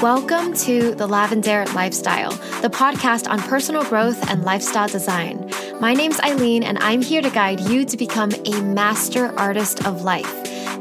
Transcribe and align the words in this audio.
Welcome 0.00 0.54
to 0.54 0.94
The 0.94 1.06
Lavendaire 1.06 1.70
Lifestyle, 1.74 2.30
the 2.62 2.70
podcast 2.70 3.28
on 3.28 3.40
personal 3.40 3.84
growth 3.84 4.30
and 4.30 4.42
lifestyle 4.42 4.88
design. 4.88 5.50
My 5.82 5.92
name's 5.92 6.18
Aileen, 6.20 6.62
and 6.62 6.78
I'm 6.78 7.02
here 7.02 7.20
to 7.20 7.28
guide 7.28 7.60
you 7.60 7.84
to 7.84 7.96
become 7.98 8.30
a 8.46 8.62
master 8.62 9.38
artist 9.38 9.84
of 9.84 10.00
life. 10.00 10.32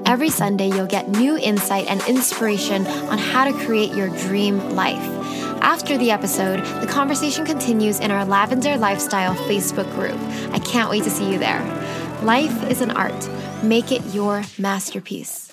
Every 0.06 0.30
Sunday, 0.30 0.70
you'll 0.70 0.86
get 0.86 1.10
new 1.10 1.38
insight 1.38 1.88
and 1.88 2.02
inspiration 2.08 2.88
on 2.88 3.18
how 3.18 3.44
to 3.44 3.52
create 3.66 3.94
your 3.94 4.08
dream 4.20 4.70
life. 4.70 5.04
After 5.62 5.98
the 5.98 6.12
episode, 6.12 6.64
the 6.80 6.88
conversation 6.88 7.46
continues 7.46 8.00
in 8.00 8.12
our 8.12 8.26
Lavendaire 8.26 8.80
Lifestyle 8.80 9.36
Facebook 9.36 9.94
group. 9.94 10.18
I 10.54 10.60
can't 10.60 10.90
wait 10.90 11.04
to 11.04 11.10
see 11.10 11.30
you 11.30 11.38
there. 11.38 11.62
Life 12.22 12.70
is 12.70 12.80
an 12.80 12.92
art. 12.92 13.30
Make 13.64 13.94
it 13.94 14.04
your 14.14 14.44
masterpiece. 14.58 15.53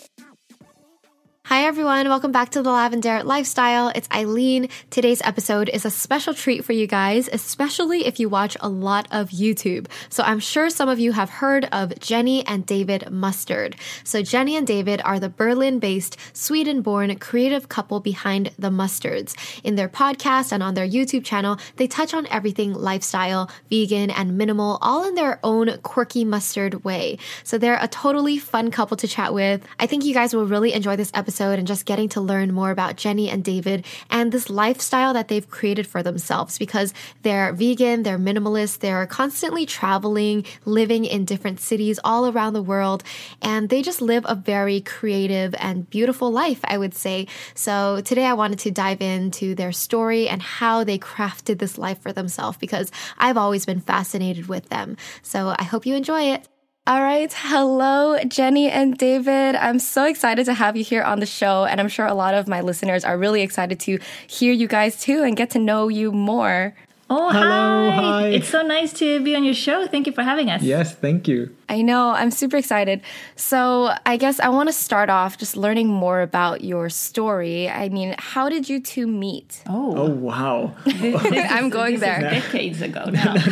Hi, 1.50 1.64
everyone. 1.64 2.08
Welcome 2.08 2.30
back 2.30 2.50
to 2.50 2.62
the 2.62 2.70
Lavendaire 2.70 3.24
Lifestyle. 3.24 3.88
It's 3.88 4.08
Aileen. 4.14 4.68
Today's 4.88 5.20
episode 5.22 5.68
is 5.68 5.84
a 5.84 5.90
special 5.90 6.32
treat 6.32 6.64
for 6.64 6.72
you 6.72 6.86
guys, 6.86 7.28
especially 7.32 8.06
if 8.06 8.20
you 8.20 8.28
watch 8.28 8.56
a 8.60 8.68
lot 8.68 9.08
of 9.10 9.30
YouTube. 9.30 9.88
So 10.10 10.22
I'm 10.22 10.38
sure 10.38 10.70
some 10.70 10.88
of 10.88 11.00
you 11.00 11.10
have 11.10 11.28
heard 11.28 11.64
of 11.72 11.98
Jenny 11.98 12.46
and 12.46 12.64
David 12.64 13.10
Mustard. 13.10 13.74
So 14.04 14.22
Jenny 14.22 14.54
and 14.54 14.64
David 14.64 15.02
are 15.04 15.18
the 15.18 15.28
Berlin 15.28 15.80
based, 15.80 16.16
Sweden 16.32 16.82
born 16.82 17.18
creative 17.18 17.68
couple 17.68 17.98
behind 17.98 18.52
the 18.56 18.70
Mustards. 18.70 19.34
In 19.64 19.74
their 19.74 19.88
podcast 19.88 20.52
and 20.52 20.62
on 20.62 20.74
their 20.74 20.88
YouTube 20.88 21.24
channel, 21.24 21.58
they 21.74 21.88
touch 21.88 22.14
on 22.14 22.28
everything 22.28 22.74
lifestyle, 22.74 23.50
vegan, 23.68 24.10
and 24.10 24.38
minimal, 24.38 24.78
all 24.80 25.04
in 25.04 25.16
their 25.16 25.40
own 25.42 25.78
quirky 25.78 26.24
mustard 26.24 26.84
way. 26.84 27.18
So 27.42 27.58
they're 27.58 27.82
a 27.82 27.88
totally 27.88 28.38
fun 28.38 28.70
couple 28.70 28.96
to 28.98 29.08
chat 29.08 29.34
with. 29.34 29.66
I 29.80 29.88
think 29.88 30.04
you 30.04 30.14
guys 30.14 30.32
will 30.32 30.46
really 30.46 30.72
enjoy 30.72 30.94
this 30.94 31.10
episode 31.12 31.39
episode 31.40 31.58
and 31.58 31.66
just 31.66 31.86
getting 31.86 32.08
to 32.10 32.20
learn 32.20 32.52
more 32.52 32.70
about 32.70 32.96
Jenny 32.96 33.30
and 33.30 33.42
David 33.42 33.86
and 34.10 34.30
this 34.30 34.50
lifestyle 34.50 35.14
that 35.14 35.28
they've 35.28 35.48
created 35.48 35.86
for 35.86 36.02
themselves 36.02 36.58
because 36.58 36.92
they're 37.22 37.54
vegan, 37.54 38.02
they're 38.02 38.18
minimalist, 38.18 38.80
they're 38.80 39.06
constantly 39.06 39.64
traveling, 39.64 40.44
living 40.66 41.06
in 41.06 41.24
different 41.24 41.58
cities 41.58 41.98
all 42.04 42.28
around 42.28 42.52
the 42.52 42.62
world, 42.62 43.02
and 43.40 43.70
they 43.70 43.80
just 43.80 44.02
live 44.02 44.24
a 44.28 44.34
very 44.34 44.82
creative 44.82 45.54
and 45.58 45.88
beautiful 45.88 46.30
life, 46.30 46.60
I 46.64 46.76
would 46.76 46.94
say. 46.94 47.26
So 47.54 48.02
today 48.04 48.26
I 48.26 48.34
wanted 48.34 48.58
to 48.60 48.70
dive 48.70 49.00
into 49.00 49.54
their 49.54 49.72
story 49.72 50.28
and 50.28 50.42
how 50.42 50.84
they 50.84 50.98
crafted 50.98 51.58
this 51.58 51.78
life 51.78 52.02
for 52.02 52.12
themselves 52.12 52.58
because 52.58 52.92
I've 53.16 53.38
always 53.38 53.64
been 53.64 53.80
fascinated 53.80 54.46
with 54.46 54.68
them. 54.68 54.98
So 55.22 55.54
I 55.58 55.64
hope 55.64 55.86
you 55.86 55.94
enjoy 55.94 56.34
it. 56.34 56.49
All 56.86 57.02
right. 57.02 57.32
Hello, 57.32 58.18
Jenny 58.26 58.70
and 58.70 58.96
David. 58.96 59.54
I'm 59.54 59.78
so 59.78 60.06
excited 60.06 60.46
to 60.46 60.54
have 60.54 60.76
you 60.76 60.82
here 60.82 61.02
on 61.02 61.20
the 61.20 61.26
show. 61.26 61.64
And 61.64 61.78
I'm 61.78 61.88
sure 61.88 62.06
a 62.06 62.14
lot 62.14 62.34
of 62.34 62.48
my 62.48 62.62
listeners 62.62 63.04
are 63.04 63.18
really 63.18 63.42
excited 63.42 63.78
to 63.80 63.98
hear 64.26 64.52
you 64.52 64.66
guys 64.66 64.98
too 65.00 65.22
and 65.22 65.36
get 65.36 65.50
to 65.50 65.58
know 65.58 65.88
you 65.88 66.10
more. 66.10 66.74
Oh, 67.12 67.28
Hello, 67.30 67.90
hi. 67.90 68.02
hi. 68.02 68.26
It's 68.28 68.48
so 68.48 68.62
nice 68.62 68.92
to 68.94 69.18
be 69.18 69.34
on 69.34 69.42
your 69.42 69.54
show. 69.54 69.88
Thank 69.88 70.06
you 70.06 70.12
for 70.12 70.22
having 70.22 70.48
us. 70.48 70.62
Yes, 70.62 70.94
thank 70.94 71.26
you. 71.26 71.52
I 71.68 71.82
know. 71.82 72.10
I'm 72.10 72.30
super 72.30 72.56
excited. 72.56 73.00
So, 73.34 73.90
I 74.06 74.16
guess 74.16 74.38
I 74.38 74.48
want 74.48 74.68
to 74.68 74.72
start 74.72 75.10
off 75.10 75.36
just 75.36 75.56
learning 75.56 75.88
more 75.88 76.20
about 76.20 76.62
your 76.62 76.88
story. 76.88 77.68
I 77.68 77.88
mean, 77.88 78.14
how 78.16 78.48
did 78.48 78.68
you 78.68 78.80
two 78.80 79.08
meet? 79.08 79.60
Oh, 79.66 79.96
oh 79.96 80.10
wow. 80.10 80.72
I'm 80.86 81.68
going 81.68 81.98
there. 81.98 82.20
decades 82.20 82.80
ago 82.80 83.06
now. 83.06 83.34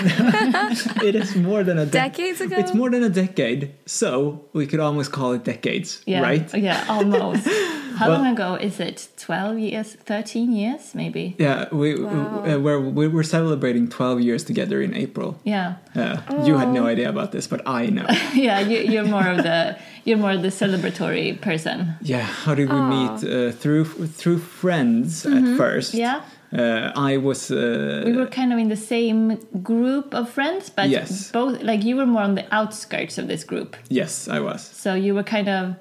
it 1.02 1.16
is 1.16 1.34
more 1.34 1.64
than 1.64 1.78
a 1.78 1.84
de- 1.84 1.90
decades 1.90 2.40
ago. 2.40 2.56
It's 2.58 2.74
more 2.74 2.90
than 2.90 3.02
a 3.02 3.10
decade. 3.10 3.74
So, 3.86 4.44
we 4.52 4.68
could 4.68 4.78
almost 4.78 5.10
call 5.10 5.32
it 5.32 5.42
decades, 5.42 6.00
yeah. 6.06 6.20
right? 6.20 6.54
Yeah, 6.54 6.84
almost. 6.88 7.48
How 7.98 8.10
well, 8.10 8.18
long 8.18 8.32
ago 8.32 8.54
is 8.54 8.78
it? 8.78 9.08
12 9.16 9.58
years, 9.58 9.94
13 9.94 10.52
years, 10.52 10.94
maybe? 10.94 11.34
Yeah, 11.38 11.66
we, 11.72 12.00
wow. 12.00 12.42
we, 12.42 12.52
uh, 12.52 12.58
we're, 12.58 13.08
we're 13.08 13.22
celebrating 13.24 13.88
12 13.88 14.20
years 14.20 14.44
together 14.44 14.80
in 14.80 14.94
April. 14.94 15.40
Yeah. 15.42 15.76
Uh, 15.96 16.18
oh. 16.28 16.46
You 16.46 16.56
had 16.58 16.68
no 16.68 16.86
idea 16.86 17.08
about 17.08 17.32
this, 17.32 17.48
but 17.48 17.66
I 17.66 17.86
know. 17.86 18.06
yeah, 18.34 18.60
you, 18.60 19.00
are 19.00 19.04
more 19.04 19.26
of 19.26 19.38
the 19.38 19.76
you're 20.04 20.16
more 20.16 20.36
the 20.36 20.48
celebratory 20.48 21.40
person. 21.40 21.96
Yeah. 22.00 22.20
How 22.20 22.54
did 22.54 22.68
we 22.70 22.76
oh. 22.76 22.88
meet? 22.88 23.24
Uh, 23.24 23.50
through 23.50 23.84
through 24.20 24.38
friends 24.38 25.24
mm 25.24 25.32
-hmm. 25.32 25.36
at 25.36 25.42
mm-hmm. 25.42 25.56
first. 25.56 25.94
Yeah. 25.94 26.20
Uh, 26.52 27.10
I 27.10 27.18
was. 27.18 27.50
Uh, 27.50 28.02
we 28.06 28.12
were 28.12 28.26
kind 28.26 28.52
of 28.52 28.58
in 28.58 28.68
the 28.68 28.76
same 28.76 29.36
group 29.62 30.14
of 30.14 30.30
friends, 30.30 30.70
but 30.70 30.88
yes. 30.88 31.30
both 31.30 31.62
like 31.62 31.84
you 31.84 31.96
were 31.96 32.06
more 32.06 32.24
on 32.24 32.34
the 32.34 32.44
outskirts 32.50 33.18
of 33.18 33.26
this 33.26 33.44
group. 33.44 33.76
Yes, 33.88 34.28
I 34.28 34.40
was. 34.40 34.62
So 34.62 34.94
you 34.94 35.14
were 35.14 35.24
kind 35.24 35.48
of 35.48 35.74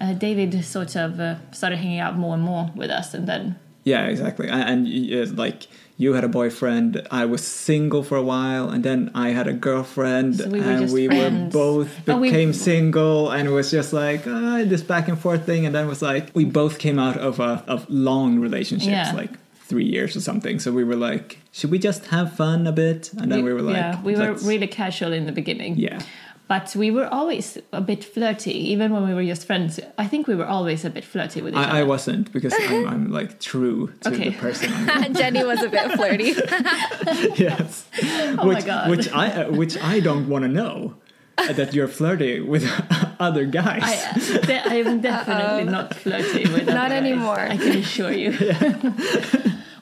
uh, 0.00 0.12
David 0.12 0.64
sort 0.64 0.96
of 0.96 1.20
uh, 1.20 1.36
started 1.50 1.76
hanging 1.76 2.00
out 2.00 2.16
more 2.16 2.34
and 2.34 2.42
more 2.42 2.70
with 2.74 2.90
us, 2.90 3.14
and 3.14 3.26
then 3.26 3.56
yeah, 3.84 4.06
exactly. 4.06 4.48
And, 4.48 4.86
and 4.86 5.30
uh, 5.30 5.32
like 5.34 5.66
you 5.96 6.12
had 6.12 6.22
a 6.22 6.28
boyfriend, 6.28 7.06
I 7.10 7.24
was 7.24 7.44
single 7.44 8.02
for 8.02 8.16
a 8.16 8.22
while, 8.22 8.68
and 8.68 8.84
then 8.84 9.10
I 9.14 9.30
had 9.30 9.48
a 9.48 9.52
girlfriend, 9.52 10.36
so 10.36 10.48
we 10.48 10.60
and 10.60 10.92
we 10.92 11.06
friends. 11.08 11.54
were 11.54 11.60
both 11.60 12.04
became 12.06 12.52
single, 12.52 13.30
and 13.30 13.48
it 13.48 13.50
was 13.50 13.70
just 13.70 13.92
like 13.92 14.26
uh, 14.26 14.64
this 14.64 14.82
back 14.82 15.08
and 15.08 15.18
forth 15.18 15.44
thing, 15.44 15.66
and 15.66 15.74
then 15.74 15.86
it 15.86 15.88
was 15.88 16.02
like 16.02 16.30
we 16.34 16.44
both 16.44 16.78
came 16.78 16.98
out 16.98 17.16
of 17.16 17.40
a 17.40 17.64
of 17.66 17.88
long 17.88 18.38
relationships, 18.38 18.90
yeah. 18.90 19.12
like 19.12 19.30
three 19.68 19.84
years 19.84 20.16
or 20.16 20.20
something. 20.20 20.58
So 20.58 20.72
we 20.72 20.82
were 20.82 20.96
like, 20.96 21.38
should 21.52 21.70
we 21.70 21.78
just 21.78 22.06
have 22.06 22.32
fun 22.32 22.66
a 22.66 22.72
bit? 22.72 23.12
And 23.18 23.30
then 23.30 23.44
we, 23.44 23.52
we 23.52 23.52
were 23.52 23.62
like, 23.62 23.76
yeah, 23.76 24.02
we 24.02 24.16
were 24.16 24.32
really 24.34 24.66
casual 24.66 25.12
in 25.12 25.26
the 25.26 25.32
beginning. 25.32 25.76
Yeah. 25.76 26.00
But 26.48 26.74
we 26.74 26.90
were 26.90 27.06
always 27.06 27.58
a 27.72 27.80
bit 27.82 28.02
flirty, 28.02 28.52
even 28.72 28.90
when 28.90 29.06
we 29.06 29.12
were 29.12 29.22
just 29.22 29.46
friends. 29.46 29.78
I 29.98 30.06
think 30.06 30.26
we 30.26 30.34
were 30.34 30.46
always 30.46 30.82
a 30.82 30.88
bit 30.88 31.04
flirty 31.04 31.42
with 31.42 31.52
each 31.52 31.58
I, 31.58 31.64
other. 31.64 31.78
I 31.80 31.82
wasn't 31.82 32.32
because 32.32 32.54
I'm, 32.58 32.88
I'm, 32.88 33.12
like 33.18 33.38
true 33.38 33.92
to 34.00 34.08
okay. 34.08 34.30
the 34.30 34.38
person. 34.38 34.70
Jenny 35.14 35.44
was 35.44 35.62
a 35.62 35.68
bit 35.68 35.92
flirty. 35.92 36.24
yes. 37.36 37.84
Oh 38.38 38.48
which, 38.48 38.60
my 38.60 38.60
god. 38.62 38.90
Which 38.90 39.12
I 39.12 39.42
uh, 39.42 39.50
which 39.50 39.76
I 39.76 40.00
don't 40.00 40.26
want 40.30 40.44
to 40.44 40.48
know 40.48 40.94
that 41.36 41.74
you're 41.74 41.86
flirty 41.86 42.40
with 42.40 42.64
other 43.20 43.44
guys. 43.44 43.82
I, 43.82 44.76
am 44.76 45.02
definitely 45.02 45.68
Uh-oh. 45.68 45.70
not 45.70 45.94
flirty 45.94 46.50
with. 46.50 46.66
Not 46.66 46.92
anymore. 46.92 47.36
Guys, 47.36 47.50
I 47.50 47.56
can 47.58 47.76
assure 47.76 48.12
you. 48.12 48.30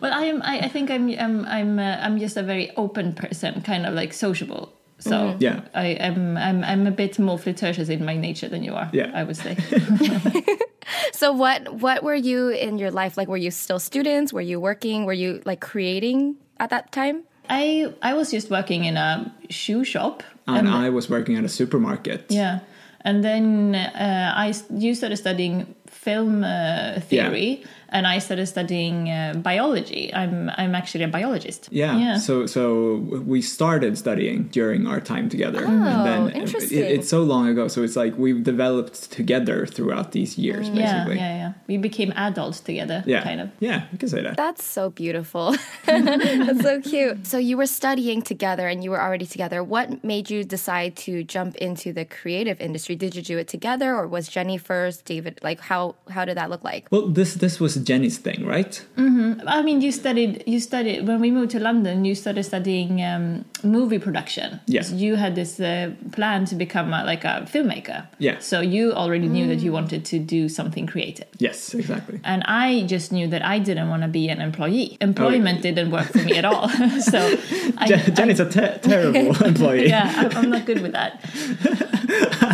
well, 0.01 0.13
I 0.13 0.25
am. 0.25 0.43
I, 0.43 0.63
I 0.63 0.69
think 0.69 0.91
I'm. 0.91 1.09
I'm. 1.11 1.45
I'm. 1.47 1.79
Uh, 1.79 1.97
I'm 2.03 2.19
just 2.19 2.37
a 2.37 2.43
very 2.43 2.75
open 2.77 3.13
person, 3.13 3.63
kind 3.63 3.87
of 3.87 3.95
like 3.95 4.13
sociable. 4.13 4.76
So 4.99 5.11
mm. 5.11 5.37
yeah, 5.41 5.61
I 5.75 5.89
am 5.89 6.37
I'm, 6.37 6.65
I'm 6.65 6.87
a 6.87 6.91
bit 6.91 7.19
more 7.19 7.39
flirtatious 7.39 7.89
in 7.89 8.05
my 8.05 8.17
nature 8.17 8.49
than 8.49 8.63
you 8.63 8.75
are. 8.75 8.89
Yeah, 8.93 9.11
I 9.15 9.25
would 9.25 9.37
say. 9.37 9.57
so 11.13 11.33
what 11.33 11.75
what 11.75 12.03
were 12.03 12.15
you 12.15 12.49
in 12.49 12.79
your 12.79 12.91
life 12.91 13.17
like? 13.17 13.29
Were 13.29 13.37
you 13.37 13.51
still 13.51 13.79
students? 13.79 14.33
Were 14.33 14.41
you 14.41 14.59
working? 14.59 15.05
Were 15.05 15.13
you 15.13 15.43
like 15.45 15.61
creating 15.61 16.37
at 16.59 16.71
that 16.71 16.93
time? 16.93 17.25
I 17.51 17.93
I 18.03 18.15
was 18.15 18.31
just 18.31 18.51
working 18.51 18.85
in 18.85 18.97
a 18.97 19.33
shoe 19.51 19.85
shop, 19.85 20.23
and, 20.47 20.67
and 20.67 20.69
I 20.69 20.89
was 20.91 21.11
working 21.11 21.37
at 21.37 21.45
a 21.45 21.49
supermarket. 21.49 22.27
Yeah, 22.31 22.61
and 23.03 23.23
then 23.23 23.75
uh, 23.75 24.33
I 24.35 24.55
you 24.71 24.95
started 24.95 25.17
studying 25.17 25.75
film 25.89 26.43
uh, 26.43 27.01
theory. 27.01 27.61
Yeah 27.61 27.67
and 27.89 28.07
I 28.07 28.19
started 28.19 28.47
studying 28.47 29.11
uh, 29.11 29.35
biology. 29.37 30.13
I'm 30.15 30.51
I'm 30.57 30.75
actually 30.75 31.05
a 31.05 31.09
biologist. 31.09 31.69
Yeah. 31.71 31.97
yeah. 31.97 32.19
So 32.19 32.47
so 32.47 32.97
we 33.27 33.43
started 33.43 33.97
studying 33.99 34.49
during 34.49 34.87
our 34.87 35.01
time 35.01 35.29
together, 35.29 35.65
oh, 35.65 35.71
and 35.71 36.07
then 36.07 36.43
interesting. 36.43 36.79
It, 36.79 36.91
it's 36.91 37.09
so 37.09 37.23
long 37.23 37.49
ago. 37.49 37.69
So 37.69 37.83
it's 37.83 37.97
like 37.97 38.17
we've 38.19 38.43
developed 38.43 39.11
together 39.13 39.67
throughout 39.67 40.13
these 40.13 40.39
years, 40.39 40.69
mm. 40.69 40.77
basically. 40.77 41.17
Yeah, 41.17 41.29
yeah, 41.29 41.37
yeah. 41.37 41.53
We 41.67 41.77
became 41.77 42.13
adults 42.17 42.61
together. 42.61 43.05
Yeah, 43.07 43.23
kind 43.23 43.41
of. 43.41 43.51
Yeah, 43.61 43.85
you 43.93 43.99
can 43.99 44.09
say 44.09 44.23
that. 44.23 44.37
That's 44.37 44.65
so 44.65 44.91
beautiful. 44.91 45.55
That's 45.87 46.63
so 46.63 46.81
cute. 46.81 47.27
So 47.27 47.39
you 47.39 47.57
were 47.57 47.67
studying 47.67 48.23
together, 48.23 48.67
and 48.69 48.83
you 48.83 48.91
were 48.91 49.01
already 49.01 49.27
together. 49.27 49.63
What 49.63 50.03
made 50.03 50.31
you 50.31 50.45
decide 50.45 50.97
to 50.97 51.23
jump 51.23 51.57
into 51.57 51.93
the 51.93 52.05
creative 52.05 52.61
industry? 52.61 52.97
Did 52.97 53.15
you 53.15 53.23
do 53.23 53.39
it 53.39 53.49
together, 53.49 53.95
or 53.95 54.07
was 54.07 54.29
Jenny 54.29 54.59
first? 54.59 55.05
David, 55.05 55.39
like 55.43 55.61
how 55.61 55.95
how 56.11 56.25
did 56.25 56.37
that 56.37 56.51
look 56.51 56.65
like? 56.65 56.89
Well, 56.91 57.09
this 57.09 57.35
this 57.35 57.61
was 57.61 57.76
Jenny's 57.77 58.19
thing, 58.19 58.47
right? 58.47 58.85
Mm-hmm. 58.97 59.47
I 59.47 59.63
mean, 59.63 59.81
you 59.81 59.93
studied. 59.93 60.45
You 60.47 60.61
studied 60.61 61.07
when 61.07 61.21
we 61.21 61.31
moved 61.31 61.51
to 61.53 61.61
London. 61.61 62.05
You 62.05 62.15
started 62.15 62.45
studying 62.45 63.03
um, 63.03 63.45
movie 63.63 63.99
production. 63.99 64.61
Yes. 64.67 64.91
You 64.93 65.17
had 65.17 65.35
this 65.35 65.59
uh, 65.61 65.93
plan 66.13 66.45
to 66.47 66.55
become 66.55 66.93
a, 66.93 67.05
like 67.05 67.25
a 67.25 67.47
filmmaker. 67.51 68.07
Yeah. 68.19 68.39
So 68.39 68.61
you 68.61 68.93
already 68.93 69.29
knew 69.29 69.47
mm. 69.47 69.49
that 69.49 69.59
you 69.59 69.73
wanted 69.73 70.05
to 70.07 70.19
do 70.19 70.49
something 70.49 70.87
creative. 70.87 71.27
Yes, 71.39 71.75
exactly. 71.75 72.21
And 72.25 72.43
I 72.45 72.83
just 72.83 73.13
knew 73.13 73.27
that 73.29 73.45
I 73.45 73.59
didn't 73.59 73.89
want 73.89 74.03
to 74.03 74.09
be 74.09 74.29
an 74.29 74.41
employee. 74.41 74.97
Employment 75.01 75.59
oh, 75.59 75.63
didn't 75.63 75.91
work 75.91 76.07
for 76.07 76.19
me 76.19 76.37
at 76.37 76.45
all. 76.45 76.69
so 77.01 77.37
I, 77.79 77.87
Jenny's 78.15 78.41
I, 78.41 78.45
a 78.45 78.51
ter- 78.51 78.79
terrible 78.79 79.45
employee. 79.45 79.89
yeah, 79.89 80.31
I'm 80.35 80.51
not 80.51 80.67
good 80.67 80.83
with 80.83 80.93
that. 80.93 81.21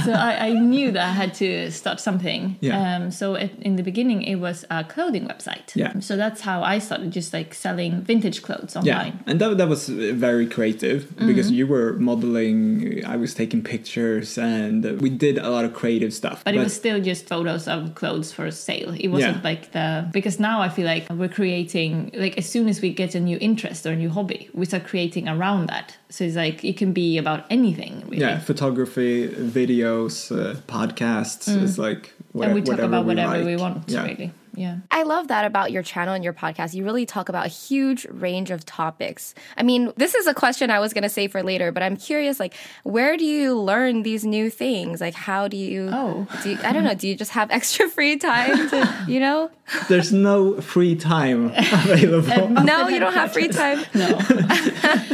so 0.04 0.12
I, 0.12 0.48
I, 0.48 0.52
knew 0.52 0.90
that 0.92 1.02
I 1.02 1.12
had 1.12 1.34
to 1.34 1.70
start 1.70 2.00
something. 2.00 2.56
Yeah. 2.60 2.96
Um, 2.96 3.10
so 3.10 3.34
it, 3.34 3.52
in 3.60 3.76
the 3.76 3.82
beginning, 3.82 4.22
it 4.22 4.36
was 4.36 4.64
a 4.70 4.84
clothing 4.84 5.11
website. 5.20 5.74
Yeah. 5.74 5.98
So 6.00 6.16
that's 6.16 6.40
how 6.40 6.62
I 6.62 6.78
started, 6.78 7.10
just 7.10 7.32
like 7.32 7.54
selling 7.54 8.02
vintage 8.02 8.42
clothes 8.42 8.76
online. 8.76 9.12
Yeah, 9.26 9.30
and 9.30 9.40
that, 9.40 9.58
that 9.58 9.68
was 9.68 9.88
very 9.88 10.46
creative 10.46 11.04
mm-hmm. 11.04 11.26
because 11.26 11.50
you 11.50 11.66
were 11.66 11.94
modeling, 11.94 13.04
I 13.04 13.16
was 13.16 13.34
taking 13.34 13.62
pictures, 13.62 14.38
and 14.38 15.00
we 15.00 15.10
did 15.10 15.38
a 15.38 15.50
lot 15.50 15.64
of 15.64 15.74
creative 15.74 16.12
stuff. 16.12 16.44
But, 16.44 16.52
but 16.52 16.54
it 16.56 16.58
was 16.58 16.74
still 16.74 17.00
just 17.00 17.26
photos 17.28 17.68
of 17.68 17.94
clothes 17.94 18.32
for 18.32 18.50
sale. 18.50 18.94
It 18.98 19.08
wasn't 19.08 19.36
yeah. 19.36 19.42
like 19.42 19.72
the 19.72 20.08
because 20.12 20.38
now 20.40 20.60
I 20.60 20.68
feel 20.68 20.86
like 20.86 21.08
we're 21.10 21.28
creating 21.28 22.10
like 22.14 22.38
as 22.38 22.48
soon 22.48 22.68
as 22.68 22.80
we 22.80 22.92
get 22.92 23.14
a 23.14 23.20
new 23.20 23.38
interest 23.40 23.86
or 23.86 23.90
a 23.90 23.96
new 23.96 24.10
hobby, 24.10 24.48
we 24.54 24.66
start 24.66 24.84
creating 24.84 25.28
around 25.28 25.68
that. 25.68 25.96
So 26.08 26.24
it's 26.24 26.36
like 26.36 26.64
it 26.64 26.76
can 26.76 26.92
be 26.92 27.18
about 27.18 27.44
anything. 27.50 28.02
Really. 28.06 28.18
Yeah, 28.18 28.38
photography, 28.38 29.28
videos, 29.28 30.30
uh, 30.30 30.54
podcasts. 30.62 31.48
Mm. 31.48 31.62
It's 31.62 31.78
like 31.78 32.12
and 32.40 32.54
we 32.54 32.62
talk 32.62 32.78
about 32.78 33.04
whatever 33.06 33.32
we, 33.32 33.38
like. 33.38 33.46
we 33.46 33.56
want. 33.56 33.88
Yeah. 33.88 34.04
Really. 34.04 34.32
Yeah. 34.54 34.78
I 34.90 35.02
love 35.04 35.28
that 35.28 35.44
about 35.44 35.72
your 35.72 35.82
channel 35.82 36.14
and 36.14 36.22
your 36.22 36.32
podcast. 36.32 36.74
You 36.74 36.84
really 36.84 37.06
talk 37.06 37.28
about 37.28 37.46
a 37.46 37.48
huge 37.48 38.06
range 38.10 38.50
of 38.50 38.66
topics. 38.66 39.34
I 39.56 39.62
mean, 39.62 39.92
this 39.96 40.14
is 40.14 40.26
a 40.26 40.34
question 40.34 40.70
I 40.70 40.78
was 40.78 40.92
going 40.92 41.02
to 41.04 41.08
say 41.08 41.26
for 41.26 41.42
later, 41.42 41.72
but 41.72 41.82
I'm 41.82 41.96
curious 41.96 42.38
like 42.38 42.54
where 42.82 43.16
do 43.16 43.24
you 43.24 43.58
learn 43.58 44.02
these 44.02 44.24
new 44.24 44.50
things? 44.50 45.00
Like 45.00 45.14
how 45.14 45.48
do 45.48 45.56
you 45.56 45.88
Oh. 45.92 46.26
Do 46.42 46.50
you, 46.50 46.58
I 46.62 46.72
don't 46.72 46.84
know, 46.84 46.94
do 46.94 47.08
you 47.08 47.14
just 47.14 47.30
have 47.32 47.50
extra 47.50 47.88
free 47.88 48.16
time 48.16 48.68
to, 48.70 49.04
you 49.08 49.20
know? 49.20 49.50
There's 49.88 50.12
no 50.12 50.60
free 50.60 50.96
time 50.96 51.46
available. 51.56 52.48
no, 52.50 52.88
you 52.88 52.98
don't 52.98 53.14
have 53.14 53.32
free 53.32 53.48
time. 53.48 53.84
No. 53.94 54.18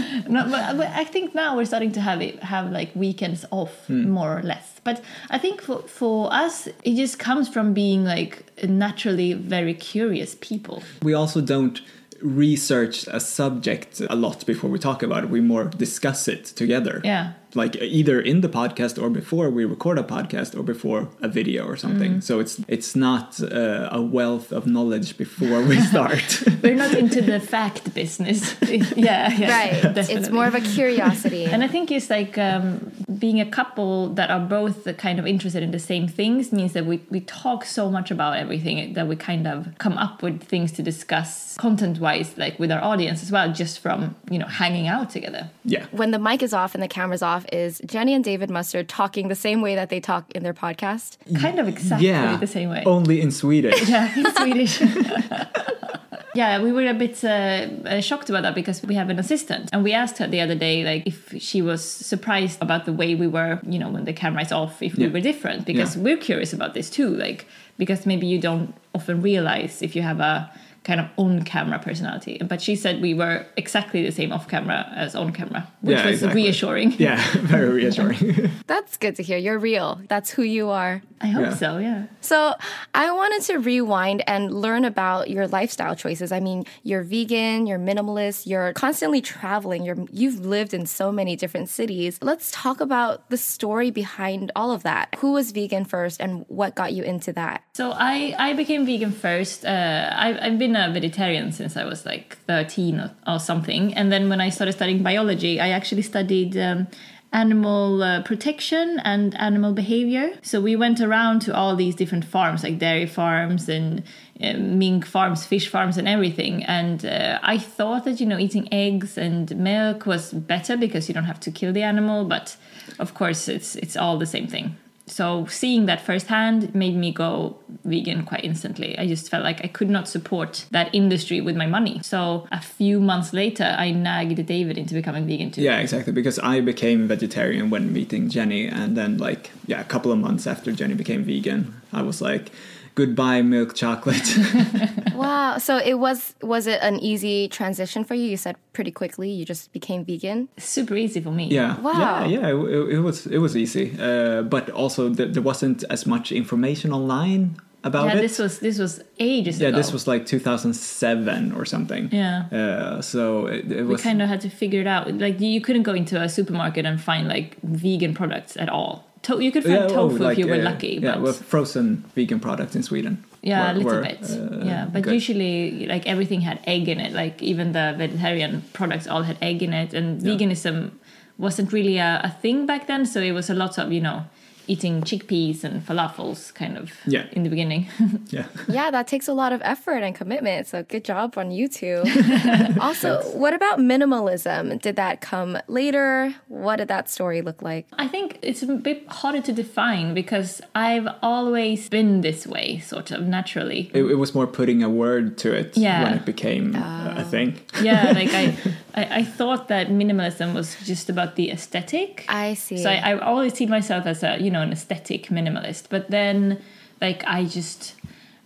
but, 0.50 0.88
I 0.88 1.04
think 1.04 1.34
now 1.34 1.56
we're 1.56 1.64
starting 1.64 1.92
to 1.92 2.00
have 2.00 2.20
it 2.20 2.42
have 2.42 2.70
like 2.70 2.90
weekends 2.94 3.44
off 3.50 3.86
hmm. 3.86 4.10
more 4.10 4.38
or 4.38 4.42
less. 4.42 4.80
But 4.84 5.02
I 5.30 5.38
think 5.38 5.62
for 5.62 5.82
for 5.82 6.32
us 6.32 6.66
it 6.66 6.94
just 6.96 7.18
comes 7.18 7.48
from 7.48 7.74
being 7.74 8.04
like 8.04 8.44
naturally 8.64 9.34
very 9.34 9.74
curious 9.74 10.36
people. 10.40 10.82
We 11.02 11.14
also 11.14 11.40
don't 11.40 11.80
research 12.20 13.06
a 13.08 13.20
subject 13.20 14.02
a 14.10 14.16
lot 14.16 14.44
before 14.44 14.70
we 14.70 14.78
talk 14.78 15.02
about 15.02 15.24
it. 15.24 15.30
We 15.30 15.40
more 15.40 15.64
discuss 15.64 16.28
it 16.28 16.44
together. 16.44 17.00
Yeah 17.04 17.32
like 17.54 17.76
either 17.76 18.20
in 18.20 18.40
the 18.40 18.48
podcast 18.48 19.00
or 19.02 19.10
before 19.10 19.50
we 19.50 19.64
record 19.64 19.98
a 19.98 20.02
podcast 20.02 20.58
or 20.58 20.62
before 20.62 21.08
a 21.20 21.28
video 21.28 21.66
or 21.66 21.76
something. 21.76 22.16
Mm. 22.16 22.22
So 22.22 22.40
it's 22.40 22.60
it's 22.68 22.94
not 22.94 23.40
uh, 23.40 23.88
a 23.90 24.02
wealth 24.02 24.52
of 24.52 24.66
knowledge 24.66 25.16
before 25.16 25.62
we 25.62 25.80
start. 25.92 26.42
We're 26.62 26.74
not 26.74 26.94
into 26.94 27.22
the 27.22 27.40
fact 27.40 27.94
business. 27.94 28.56
yeah, 28.62 29.32
yeah, 29.32 29.50
right. 29.50 29.82
Definitely. 29.82 30.14
It's 30.14 30.30
more 30.30 30.46
of 30.46 30.54
a 30.54 30.60
curiosity. 30.60 31.44
and 31.46 31.64
I 31.64 31.68
think 31.68 31.90
it's 31.90 32.10
like 32.10 32.36
um, 32.38 32.92
being 33.18 33.40
a 33.40 33.46
couple 33.46 34.08
that 34.14 34.30
are 34.30 34.40
both 34.40 34.96
kind 34.98 35.18
of 35.18 35.26
interested 35.26 35.62
in 35.62 35.70
the 35.70 35.78
same 35.78 36.08
things 36.08 36.52
means 36.52 36.72
that 36.72 36.86
we 36.86 37.00
we 37.10 37.20
talk 37.20 37.64
so 37.64 37.90
much 37.90 38.10
about 38.10 38.36
everything 38.36 38.92
that 38.94 39.06
we 39.06 39.16
kind 39.16 39.46
of 39.46 39.68
come 39.78 39.96
up 39.98 40.22
with 40.22 40.42
things 40.42 40.72
to 40.72 40.82
discuss 40.82 41.56
content 41.56 41.98
wise, 41.98 42.36
like 42.36 42.58
with 42.58 42.70
our 42.70 42.82
audience 42.82 43.22
as 43.22 43.32
well, 43.32 43.52
just 43.52 43.80
from 43.80 44.14
you 44.30 44.38
know 44.38 44.46
hanging 44.46 44.86
out 44.86 45.10
together. 45.10 45.50
Yeah. 45.64 45.86
When 45.90 46.10
the 46.10 46.18
mic 46.18 46.42
is 46.42 46.52
off 46.52 46.74
and 46.74 46.82
the 46.82 46.88
camera's 46.88 47.22
off 47.22 47.37
off 47.38 47.46
is 47.52 47.80
Jenny 47.86 48.14
and 48.14 48.24
David 48.24 48.50
Mustard 48.50 48.88
talking 48.88 49.28
the 49.28 49.34
same 49.34 49.60
way 49.62 49.74
that 49.74 49.88
they 49.88 50.00
talk 50.00 50.24
in 50.32 50.42
their 50.42 50.54
podcast. 50.54 51.16
Kind 51.40 51.58
of 51.58 51.68
exactly 51.68 52.08
yeah, 52.08 52.36
the 52.36 52.46
same 52.46 52.68
way. 52.70 52.82
Only 52.84 53.20
in 53.20 53.30
Swedish. 53.30 53.88
yeah, 53.88 54.18
in 54.18 54.30
Swedish. 54.40 54.80
yeah, 56.34 56.60
we 56.60 56.72
were 56.72 56.86
a 56.86 56.94
bit 56.94 57.22
uh, 57.24 57.28
uh, 57.28 58.00
shocked 58.00 58.28
about 58.28 58.42
that 58.42 58.54
because 58.54 58.82
we 58.82 58.94
have 58.94 59.08
an 59.10 59.18
assistant, 59.18 59.70
and 59.72 59.84
we 59.84 59.92
asked 59.92 60.18
her 60.18 60.26
the 60.26 60.40
other 60.40 60.54
day, 60.54 60.84
like, 60.84 61.06
if 61.06 61.40
she 61.40 61.62
was 61.62 61.82
surprised 61.84 62.60
about 62.60 62.84
the 62.84 62.92
way 62.92 63.14
we 63.14 63.26
were, 63.26 63.60
you 63.66 63.78
know, 63.78 63.88
when 63.88 64.04
the 64.04 64.12
camera 64.12 64.42
is 64.42 64.52
off, 64.52 64.82
if 64.82 64.98
yeah. 64.98 65.06
we 65.06 65.12
were 65.12 65.20
different, 65.20 65.64
because 65.64 65.96
yeah. 65.96 66.02
we're 66.02 66.16
curious 66.16 66.52
about 66.52 66.74
this 66.74 66.90
too, 66.90 67.08
like, 67.08 67.46
because 67.78 68.06
maybe 68.06 68.26
you 68.26 68.40
don't 68.40 68.74
often 68.94 69.22
realize 69.22 69.82
if 69.82 69.94
you 69.94 70.02
have 70.02 70.20
a 70.20 70.50
kind 70.84 71.00
of 71.00 71.08
on 71.16 71.42
camera 71.42 71.78
personality. 71.78 72.38
But 72.38 72.62
she 72.62 72.76
said 72.76 73.02
we 73.02 73.14
were 73.14 73.44
exactly 73.56 74.04
the 74.04 74.12
same 74.12 74.32
off 74.32 74.48
camera 74.48 74.90
as 74.94 75.14
on 75.14 75.32
camera, 75.32 75.68
which 75.80 75.98
yeah, 75.98 76.06
was 76.06 76.14
exactly. 76.14 76.42
reassuring. 76.42 76.92
Yeah, 76.92 77.22
very 77.40 77.68
reassuring. 77.80 78.50
That's 78.66 78.96
good 78.96 79.16
to 79.16 79.22
hear. 79.22 79.38
You're 79.38 79.58
real. 79.58 80.00
That's 80.08 80.30
who 80.30 80.42
you 80.42 80.70
are. 80.70 81.02
I 81.20 81.26
hope 81.26 81.46
yeah. 81.46 81.54
so, 81.54 81.78
yeah. 81.78 82.06
So 82.20 82.54
I 82.94 83.10
wanted 83.10 83.42
to 83.46 83.58
rewind 83.58 84.22
and 84.26 84.54
learn 84.54 84.84
about 84.84 85.30
your 85.30 85.48
lifestyle 85.48 85.96
choices. 85.96 86.30
I 86.30 86.40
mean, 86.40 86.64
you're 86.84 87.02
vegan, 87.02 87.66
you're 87.66 87.78
minimalist, 87.78 88.46
you're 88.46 88.72
constantly 88.74 89.20
traveling, 89.20 89.84
you're 89.84 89.98
you've 90.12 90.40
lived 90.40 90.74
in 90.74 90.86
so 90.86 91.10
many 91.10 91.34
different 91.34 91.68
cities. 91.68 92.18
Let's 92.22 92.50
talk 92.52 92.80
about 92.80 93.28
the 93.30 93.36
story 93.36 93.90
behind 93.90 94.52
all 94.54 94.70
of 94.70 94.84
that. 94.84 95.16
Who 95.18 95.32
was 95.32 95.50
vegan 95.50 95.84
first 95.84 96.20
and 96.20 96.44
what 96.48 96.74
got 96.74 96.92
you 96.92 97.02
into 97.02 97.32
that? 97.32 97.64
So 97.74 97.92
I, 97.92 98.34
I 98.38 98.52
became 98.52 98.86
vegan 98.86 99.12
first. 99.12 99.64
Uh, 99.64 100.10
I, 100.14 100.38
I've 100.40 100.58
been 100.58 100.76
a 100.78 100.92
vegetarian 100.92 101.52
since 101.52 101.76
I 101.76 101.84
was 101.84 102.06
like 102.06 102.38
13 102.46 103.00
or, 103.00 103.10
or 103.26 103.38
something. 103.38 103.94
And 103.94 104.10
then 104.10 104.28
when 104.28 104.40
I 104.40 104.50
started 104.50 104.72
studying 104.72 105.02
biology, 105.02 105.60
I 105.60 105.70
actually 105.70 106.02
studied 106.02 106.56
um, 106.56 106.88
animal 107.32 108.02
uh, 108.02 108.22
protection 108.22 109.00
and 109.04 109.38
animal 109.38 109.72
behavior. 109.72 110.30
So 110.42 110.60
we 110.60 110.76
went 110.76 111.00
around 111.00 111.40
to 111.42 111.54
all 111.54 111.76
these 111.76 111.94
different 111.94 112.24
farms, 112.24 112.62
like 112.62 112.78
dairy 112.78 113.06
farms 113.06 113.68
and 113.68 114.02
uh, 114.40 114.54
mink 114.54 115.04
farms, 115.04 115.44
fish 115.44 115.68
farms, 115.68 115.98
and 115.98 116.08
everything. 116.08 116.64
And 116.64 117.04
uh, 117.04 117.38
I 117.42 117.58
thought 117.58 118.04
that, 118.04 118.20
you 118.20 118.26
know, 118.26 118.38
eating 118.38 118.72
eggs 118.72 119.18
and 119.18 119.54
milk 119.56 120.06
was 120.06 120.32
better 120.32 120.76
because 120.76 121.08
you 121.08 121.14
don't 121.14 121.24
have 121.24 121.40
to 121.40 121.50
kill 121.50 121.72
the 121.72 121.82
animal. 121.82 122.24
But 122.24 122.56
of 122.98 123.14
course, 123.14 123.48
it's, 123.48 123.76
it's 123.76 123.96
all 123.96 124.18
the 124.18 124.26
same 124.26 124.46
thing 124.46 124.76
so 125.10 125.46
seeing 125.46 125.86
that 125.86 126.00
firsthand 126.00 126.74
made 126.74 126.96
me 126.96 127.12
go 127.12 127.56
vegan 127.84 128.24
quite 128.24 128.44
instantly. 128.44 128.98
I 128.98 129.06
just 129.06 129.30
felt 129.30 129.44
like 129.44 129.64
I 129.64 129.68
could 129.68 129.90
not 129.90 130.08
support 130.08 130.66
that 130.70 130.94
industry 130.94 131.40
with 131.40 131.56
my 131.56 131.66
money. 131.66 132.00
So 132.02 132.46
a 132.52 132.60
few 132.60 133.00
months 133.00 133.32
later, 133.32 133.74
I 133.78 133.90
nagged 133.90 134.44
David 134.46 134.78
into 134.78 134.94
becoming 134.94 135.26
vegan 135.26 135.50
too. 135.50 135.62
Yeah, 135.62 135.78
exactly. 135.78 136.12
Because 136.12 136.38
I 136.38 136.60
became 136.60 137.08
vegetarian 137.08 137.70
when 137.70 137.92
meeting 137.92 138.28
Jenny, 138.28 138.66
and 138.66 138.96
then 138.96 139.18
like 139.18 139.50
yeah, 139.66 139.80
a 139.80 139.84
couple 139.84 140.12
of 140.12 140.18
months 140.18 140.46
after 140.46 140.72
Jenny 140.72 140.94
became 140.94 141.24
vegan, 141.24 141.80
I 141.92 142.02
was 142.02 142.20
like 142.20 142.50
goodbye 142.98 143.42
milk 143.42 143.76
chocolate. 143.76 144.28
wow. 145.14 145.56
So 145.58 145.78
it 145.78 146.00
was 146.00 146.34
was 146.42 146.66
it 146.66 146.80
an 146.82 146.98
easy 146.98 147.48
transition 147.48 148.02
for 148.02 148.14
you? 148.14 148.24
You 148.24 148.36
said 148.36 148.56
pretty 148.72 148.90
quickly 148.90 149.30
you 149.30 149.44
just 149.44 149.72
became 149.72 150.04
vegan. 150.04 150.48
Super 150.58 150.96
easy 150.96 151.20
for 151.20 151.30
me. 151.30 151.46
Yeah. 151.46 151.80
Wow. 151.80 151.92
Yeah, 151.94 152.26
yeah. 152.34 152.48
It, 152.48 152.96
it 152.96 153.00
was 153.08 153.26
it 153.26 153.38
was 153.38 153.56
easy, 153.56 153.86
uh, 154.00 154.42
but 154.42 154.68
also 154.70 155.14
th- 155.14 155.32
there 155.34 155.46
wasn't 155.52 155.84
as 155.90 156.06
much 156.06 156.32
information 156.32 156.92
online 156.92 157.42
about 157.84 158.06
yeah, 158.06 158.16
it. 158.18 158.22
this 158.22 158.38
was 158.38 158.58
this 158.58 158.78
was 158.78 159.00
ages 159.20 159.60
yeah, 159.60 159.68
ago. 159.68 159.76
this 159.76 159.92
was 159.92 160.08
like 160.08 160.26
2007 160.26 161.52
or 161.52 161.64
something. 161.64 162.08
Yeah. 162.10 162.46
Uh, 162.50 163.00
so 163.00 163.46
it, 163.46 163.70
it 163.70 163.84
was. 163.84 164.00
We 164.00 164.10
kind 164.10 164.22
of 164.22 164.28
had 164.28 164.40
to 164.40 164.50
figure 164.50 164.80
it 164.80 164.88
out. 164.88 165.12
Like 165.14 165.40
you 165.40 165.60
couldn't 165.60 165.84
go 165.84 165.94
into 165.94 166.20
a 166.20 166.28
supermarket 166.28 166.84
and 166.84 167.00
find 167.00 167.28
like 167.28 167.56
vegan 167.62 168.14
products 168.14 168.56
at 168.56 168.68
all. 168.68 169.07
To- 169.28 169.40
you 169.40 169.52
could 169.52 169.62
find 169.62 169.74
yeah, 169.74 169.86
tofu 169.86 170.16
oh, 170.16 170.26
like, 170.26 170.32
if 170.32 170.44
you 170.44 170.50
were 170.50 170.60
uh, 170.60 170.70
lucky. 170.70 170.98
Yeah, 171.02 171.18
well, 171.18 171.32
frozen 171.32 172.04
vegan 172.14 172.40
products 172.40 172.74
in 172.74 172.82
Sweden. 172.82 173.24
Yeah, 173.42 173.64
were, 173.64 173.70
a 173.70 173.74
little 173.74 173.92
were, 173.92 174.02
bit. 174.02 174.22
Uh, 174.30 174.64
yeah, 174.64 174.86
but 174.92 175.02
good. 175.02 175.14
usually, 175.14 175.86
like 175.86 176.06
everything 176.06 176.40
had 176.40 176.60
egg 176.66 176.88
in 176.88 176.98
it. 176.98 177.12
Like 177.12 177.42
even 177.42 177.72
the 177.72 177.94
vegetarian 177.96 178.62
products 178.72 179.06
all 179.06 179.22
had 179.22 179.38
egg 179.40 179.62
in 179.62 179.72
it, 179.72 179.94
and 179.94 180.22
yeah. 180.22 180.32
veganism 180.32 180.92
wasn't 181.36 181.72
really 181.72 181.98
a, 181.98 182.20
a 182.24 182.30
thing 182.42 182.66
back 182.66 182.86
then. 182.86 183.06
So 183.06 183.20
it 183.20 183.32
was 183.32 183.48
a 183.48 183.54
lot 183.54 183.78
of 183.78 183.92
you 183.92 184.00
know 184.00 184.24
eating 184.68 185.02
chickpeas 185.02 185.64
and 185.64 185.84
falafels 185.84 186.54
kind 186.54 186.76
of 186.76 186.92
yeah. 187.06 187.26
in 187.32 187.42
the 187.42 187.50
beginning. 187.50 187.88
yeah. 188.28 188.46
Yeah, 188.68 188.90
that 188.90 189.08
takes 189.08 189.26
a 189.26 189.32
lot 189.32 189.52
of 189.52 189.60
effort 189.64 190.02
and 190.02 190.14
commitment. 190.14 190.66
So 190.66 190.82
good 190.82 191.04
job 191.04 191.36
on 191.36 191.50
you 191.50 191.68
two. 191.68 192.04
also, 192.80 193.22
what 193.32 193.54
about 193.54 193.78
minimalism? 193.78 194.80
Did 194.80 194.96
that 194.96 195.20
come 195.20 195.58
later? 195.66 196.34
What 196.48 196.76
did 196.76 196.88
that 196.88 197.08
story 197.08 197.42
look 197.42 197.62
like? 197.62 197.86
I 197.94 198.06
think 198.06 198.38
it's 198.42 198.62
a 198.62 198.66
bit 198.66 199.08
harder 199.08 199.40
to 199.42 199.52
define 199.52 200.14
because 200.14 200.60
I've 200.74 201.08
always 201.22 201.88
been 201.88 202.20
this 202.20 202.46
way, 202.46 202.78
sort 202.80 203.10
of 203.10 203.22
naturally. 203.26 203.90
It, 203.94 204.04
it 204.04 204.16
was 204.16 204.34
more 204.34 204.46
putting 204.46 204.82
a 204.82 204.90
word 204.90 205.38
to 205.38 205.52
it 205.52 205.76
yeah. 205.76 206.04
when 206.04 206.14
it 206.14 206.24
became 206.24 206.76
uh, 206.76 207.14
a 207.16 207.24
thing. 207.24 207.58
Yeah, 207.82 208.12
like 208.14 208.30
I, 208.32 208.56
I, 208.98 209.18
I, 209.18 209.24
thought 209.24 209.68
that 209.68 209.88
minimalism 209.88 210.54
was 210.54 210.76
just 210.84 211.08
about 211.08 211.36
the 211.36 211.50
aesthetic. 211.50 212.24
I 212.28 212.54
see. 212.54 212.78
So 212.78 212.90
I, 212.90 213.12
I 213.12 213.18
always 213.18 213.54
see 213.54 213.66
myself 213.66 214.06
as 214.06 214.22
a, 214.22 214.38
you 214.40 214.50
know, 214.50 214.62
an 214.62 214.72
aesthetic 214.72 215.26
minimalist 215.28 215.84
but 215.90 216.10
then 216.10 216.60
like 217.00 217.22
i 217.26 217.44
just 217.44 217.94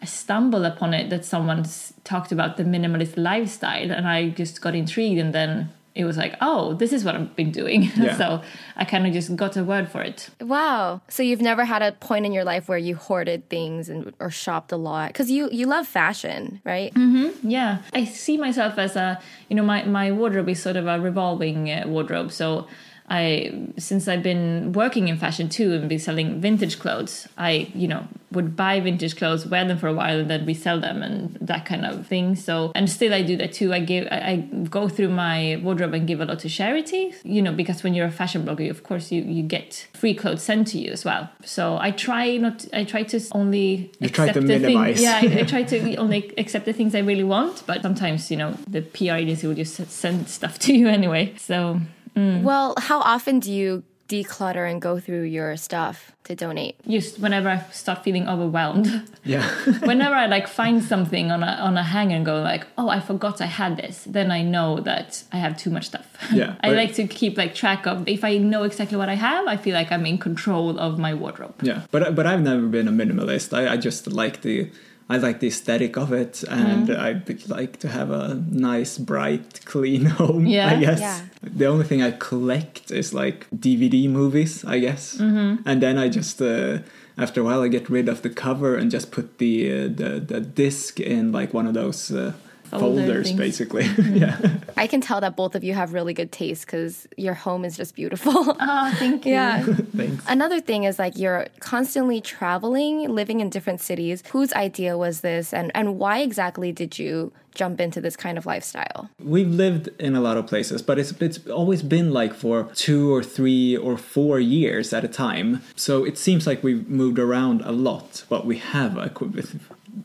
I 0.02 0.04
stumbled 0.04 0.64
upon 0.64 0.94
it 0.94 1.10
that 1.10 1.24
someone's 1.24 1.94
talked 2.02 2.32
about 2.32 2.56
the 2.56 2.64
minimalist 2.64 3.16
lifestyle 3.16 3.92
and 3.92 4.08
I 4.08 4.30
just 4.30 4.60
got 4.60 4.74
intrigued 4.74 5.20
and 5.20 5.32
then 5.32 5.70
it 5.94 6.04
was 6.04 6.16
like, 6.16 6.34
oh, 6.40 6.74
this 6.74 6.92
is 6.92 7.04
what 7.04 7.14
I've 7.14 7.36
been 7.36 7.50
doing. 7.50 7.90
Yeah. 8.02 8.16
so 8.16 8.42
I 8.76 8.84
kind 8.84 9.06
of 9.06 9.12
just 9.12 9.34
got 9.36 9.56
a 9.56 9.62
word 9.62 9.88
for 9.88 10.02
it. 10.02 10.30
Wow. 10.40 11.02
So 11.08 11.22
you've 11.22 11.42
never 11.42 11.64
had 11.64 11.82
a 11.82 11.92
point 11.92 12.26
in 12.26 12.32
your 12.32 12.44
life 12.44 12.68
where 12.68 12.78
you 12.78 12.96
hoarded 12.96 13.48
things 13.48 13.88
and 13.88 14.12
or 14.18 14.30
shopped 14.30 14.72
a 14.72 14.76
lot 14.76 15.08
because 15.08 15.30
you 15.30 15.48
you 15.52 15.66
love 15.66 15.86
fashion, 15.86 16.60
right? 16.64 16.92
Mm-hmm. 16.94 17.48
Yeah. 17.48 17.78
I 17.92 18.04
see 18.04 18.38
myself 18.38 18.78
as 18.78 18.96
a 18.96 19.20
you 19.48 19.56
know 19.56 19.62
my 19.62 19.84
my 19.84 20.10
wardrobe 20.10 20.48
is 20.48 20.60
sort 20.62 20.76
of 20.76 20.86
a 20.86 20.98
revolving 20.98 21.70
uh, 21.70 21.84
wardrobe. 21.86 22.32
So 22.32 22.66
I 23.08 23.68
since 23.78 24.08
I've 24.08 24.22
been 24.22 24.72
working 24.72 25.08
in 25.08 25.16
fashion 25.18 25.48
too 25.48 25.74
and 25.74 25.88
be 25.88 25.98
selling 25.98 26.40
vintage 26.40 26.78
clothes, 26.78 27.28
I 27.36 27.70
you 27.74 27.88
know 27.88 28.06
would 28.30 28.56
buy 28.56 28.80
vintage 28.80 29.16
clothes, 29.16 29.46
wear 29.46 29.66
them 29.66 29.76
for 29.76 29.88
a 29.88 29.92
while, 29.92 30.20
and 30.20 30.30
then 30.30 30.46
resell 30.46 30.80
them 30.80 31.02
and 31.02 31.36
that 31.40 31.66
kind 31.66 31.84
of 31.84 32.06
thing. 32.06 32.34
So 32.34 32.72
and 32.74 32.88
still 32.88 33.12
I 33.12 33.22
do 33.22 33.36
that 33.36 33.52
too. 33.52 33.72
I 33.72 33.80
give 33.80 34.08
I, 34.10 34.16
I 34.16 34.36
go 34.70 34.88
through 34.88 35.10
my 35.10 35.60
wardrobe 35.62 35.94
and 35.94 36.06
give 36.06 36.20
a 36.20 36.24
lot 36.24 36.38
to 36.40 36.48
charity. 36.48 37.12
You 37.24 37.42
know 37.42 37.52
because 37.52 37.82
when 37.82 37.94
you're 37.94 38.06
a 38.06 38.10
fashion 38.10 38.44
blogger, 38.44 38.70
of 38.70 38.82
course 38.82 39.12
you 39.12 39.22
you 39.22 39.42
get 39.42 39.88
free 39.92 40.14
clothes 40.14 40.42
sent 40.42 40.68
to 40.68 40.78
you 40.78 40.92
as 40.92 41.04
well. 41.04 41.28
So 41.44 41.78
I 41.78 41.90
try 41.90 42.36
not 42.36 42.66
I 42.72 42.84
try 42.84 43.02
to 43.04 43.20
only 43.32 43.92
you 43.98 44.08
try 44.08 44.32
to 44.32 44.40
the 44.40 44.46
minimize. 44.46 44.96
thing. 44.96 45.04
Yeah, 45.04 45.36
I, 45.36 45.40
I 45.40 45.44
try 45.54 45.62
to 45.64 45.96
only 45.96 46.32
accept 46.38 46.64
the 46.64 46.72
things 46.72 46.94
I 46.94 47.00
really 47.00 47.24
want. 47.24 47.64
But 47.66 47.82
sometimes 47.82 48.30
you 48.30 48.36
know 48.36 48.56
the 48.68 48.82
PR 48.82 49.16
agency 49.16 49.46
will 49.46 49.54
just 49.54 49.74
send 49.90 50.28
stuff 50.28 50.58
to 50.60 50.72
you 50.72 50.88
anyway. 51.00 51.34
So 51.36 51.80
Mm. 52.16 52.42
Well, 52.42 52.74
how 52.78 53.00
often 53.00 53.40
do 53.40 53.52
you 53.52 53.84
declutter 54.08 54.70
and 54.70 54.82
go 54.82 55.00
through 55.00 55.22
your 55.22 55.56
stuff 55.56 56.12
to 56.24 56.34
donate? 56.34 56.76
Just 56.86 57.18
whenever 57.18 57.48
I 57.48 57.62
start 57.70 58.04
feeling 58.04 58.28
overwhelmed. 58.28 59.08
Yeah. 59.24 59.48
whenever 59.84 60.16
I 60.16 60.26
like 60.26 60.48
find 60.48 60.82
something 60.82 61.30
on 61.30 61.44
a 61.44 61.46
on 61.46 61.78
a 61.78 61.82
hanger 61.84 62.16
and 62.16 62.26
go 62.26 62.42
like, 62.42 62.66
oh, 62.76 62.88
I 62.88 62.98
forgot 62.98 63.40
I 63.40 63.46
had 63.46 63.76
this, 63.76 64.02
then 64.02 64.32
I 64.32 64.42
know 64.42 64.80
that 64.80 65.22
I 65.32 65.36
have 65.36 65.56
too 65.56 65.70
much 65.70 65.86
stuff. 65.86 66.08
Yeah. 66.32 66.56
I 66.60 66.72
like 66.72 66.94
to 66.94 67.06
keep 67.06 67.38
like 67.38 67.54
track 67.54 67.86
of. 67.86 68.08
If 68.08 68.24
I 68.24 68.38
know 68.38 68.64
exactly 68.64 68.98
what 68.98 69.08
I 69.08 69.14
have, 69.14 69.46
I 69.46 69.56
feel 69.56 69.74
like 69.74 69.92
I'm 69.92 70.06
in 70.06 70.18
control 70.18 70.76
of 70.76 70.98
my 70.98 71.14
wardrobe. 71.14 71.54
Yeah, 71.62 71.82
but 71.92 72.16
but 72.16 72.26
I've 72.26 72.42
never 72.42 72.66
been 72.66 72.88
a 72.88 72.90
minimalist. 72.90 73.56
I, 73.56 73.74
I 73.74 73.76
just 73.76 74.08
like 74.08 74.42
the 74.42 74.72
I 75.08 75.16
like 75.18 75.40
the 75.40 75.48
aesthetic 75.48 75.96
of 75.96 76.12
it, 76.12 76.42
and 76.44 76.88
mm. 76.88 76.96
I 76.96 77.22
like 77.52 77.78
to 77.80 77.88
have 77.88 78.10
a 78.10 78.34
nice, 78.50 78.98
bright, 78.98 79.60
clean 79.64 80.06
home. 80.06 80.46
Yeah, 80.46 80.70
I 80.70 80.80
guess. 80.80 81.00
Yeah. 81.00 81.20
The 81.42 81.66
only 81.66 81.84
thing 81.84 82.02
I 82.02 82.12
collect 82.12 82.90
is 82.90 83.12
like 83.12 83.46
DVD 83.50 84.08
movies, 84.08 84.64
I 84.64 84.78
guess, 84.78 85.16
mm-hmm. 85.16 85.68
and 85.68 85.82
then 85.82 85.98
I 85.98 86.08
just. 86.08 86.40
Uh, 86.40 86.78
after 87.18 87.42
a 87.42 87.44
while, 87.44 87.60
I 87.60 87.68
get 87.68 87.90
rid 87.90 88.08
of 88.08 88.22
the 88.22 88.30
cover 88.30 88.74
and 88.74 88.90
just 88.90 89.10
put 89.10 89.36
the 89.36 89.70
uh, 89.70 89.82
the 89.88 90.18
the 90.18 90.40
disc 90.40 90.98
in 90.98 91.30
like 91.30 91.52
one 91.52 91.66
of 91.66 91.74
those 91.74 92.10
uh, 92.10 92.32
folders 92.80 93.28
things. 93.28 93.38
basically 93.38 93.84
mm-hmm. 93.84 94.16
yeah 94.22 94.38
i 94.76 94.86
can 94.86 95.00
tell 95.00 95.20
that 95.20 95.36
both 95.36 95.54
of 95.54 95.62
you 95.62 95.74
have 95.74 95.92
really 95.92 96.14
good 96.14 96.32
taste 96.32 96.66
because 96.66 97.06
your 97.16 97.34
home 97.34 97.64
is 97.64 97.76
just 97.76 97.94
beautiful 97.94 98.32
oh 98.36 98.94
thank 98.98 99.26
you 99.26 99.32
yeah 99.32 99.62
Thanks. 99.96 100.24
another 100.28 100.60
thing 100.60 100.84
is 100.84 100.98
like 100.98 101.16
you're 101.16 101.46
constantly 101.60 102.20
traveling 102.20 103.08
living 103.08 103.40
in 103.40 103.50
different 103.50 103.80
cities 103.80 104.22
whose 104.30 104.52
idea 104.54 104.96
was 104.96 105.20
this 105.20 105.52
and 105.52 105.70
and 105.74 105.98
why 105.98 106.20
exactly 106.20 106.72
did 106.72 106.98
you 106.98 107.32
jump 107.54 107.80
into 107.80 108.00
this 108.00 108.16
kind 108.16 108.38
of 108.38 108.46
lifestyle? 108.46 109.10
We've 109.18 109.48
lived 109.48 109.88
in 109.98 110.14
a 110.14 110.20
lot 110.20 110.36
of 110.36 110.46
places, 110.46 110.82
but 110.82 110.98
it's 110.98 111.12
it's 111.20 111.46
always 111.48 111.82
been 111.82 112.12
like 112.12 112.34
for 112.34 112.64
two 112.74 113.14
or 113.14 113.22
three 113.22 113.76
or 113.76 113.96
four 113.96 114.40
years 114.40 114.92
at 114.92 115.04
a 115.04 115.08
time. 115.08 115.62
So 115.76 116.04
it 116.04 116.18
seems 116.18 116.46
like 116.46 116.62
we've 116.62 116.88
moved 116.88 117.18
around 117.18 117.62
a 117.62 117.72
lot, 117.72 118.24
but 118.28 118.46
we 118.46 118.58
have 118.58 118.96
a 118.96 119.10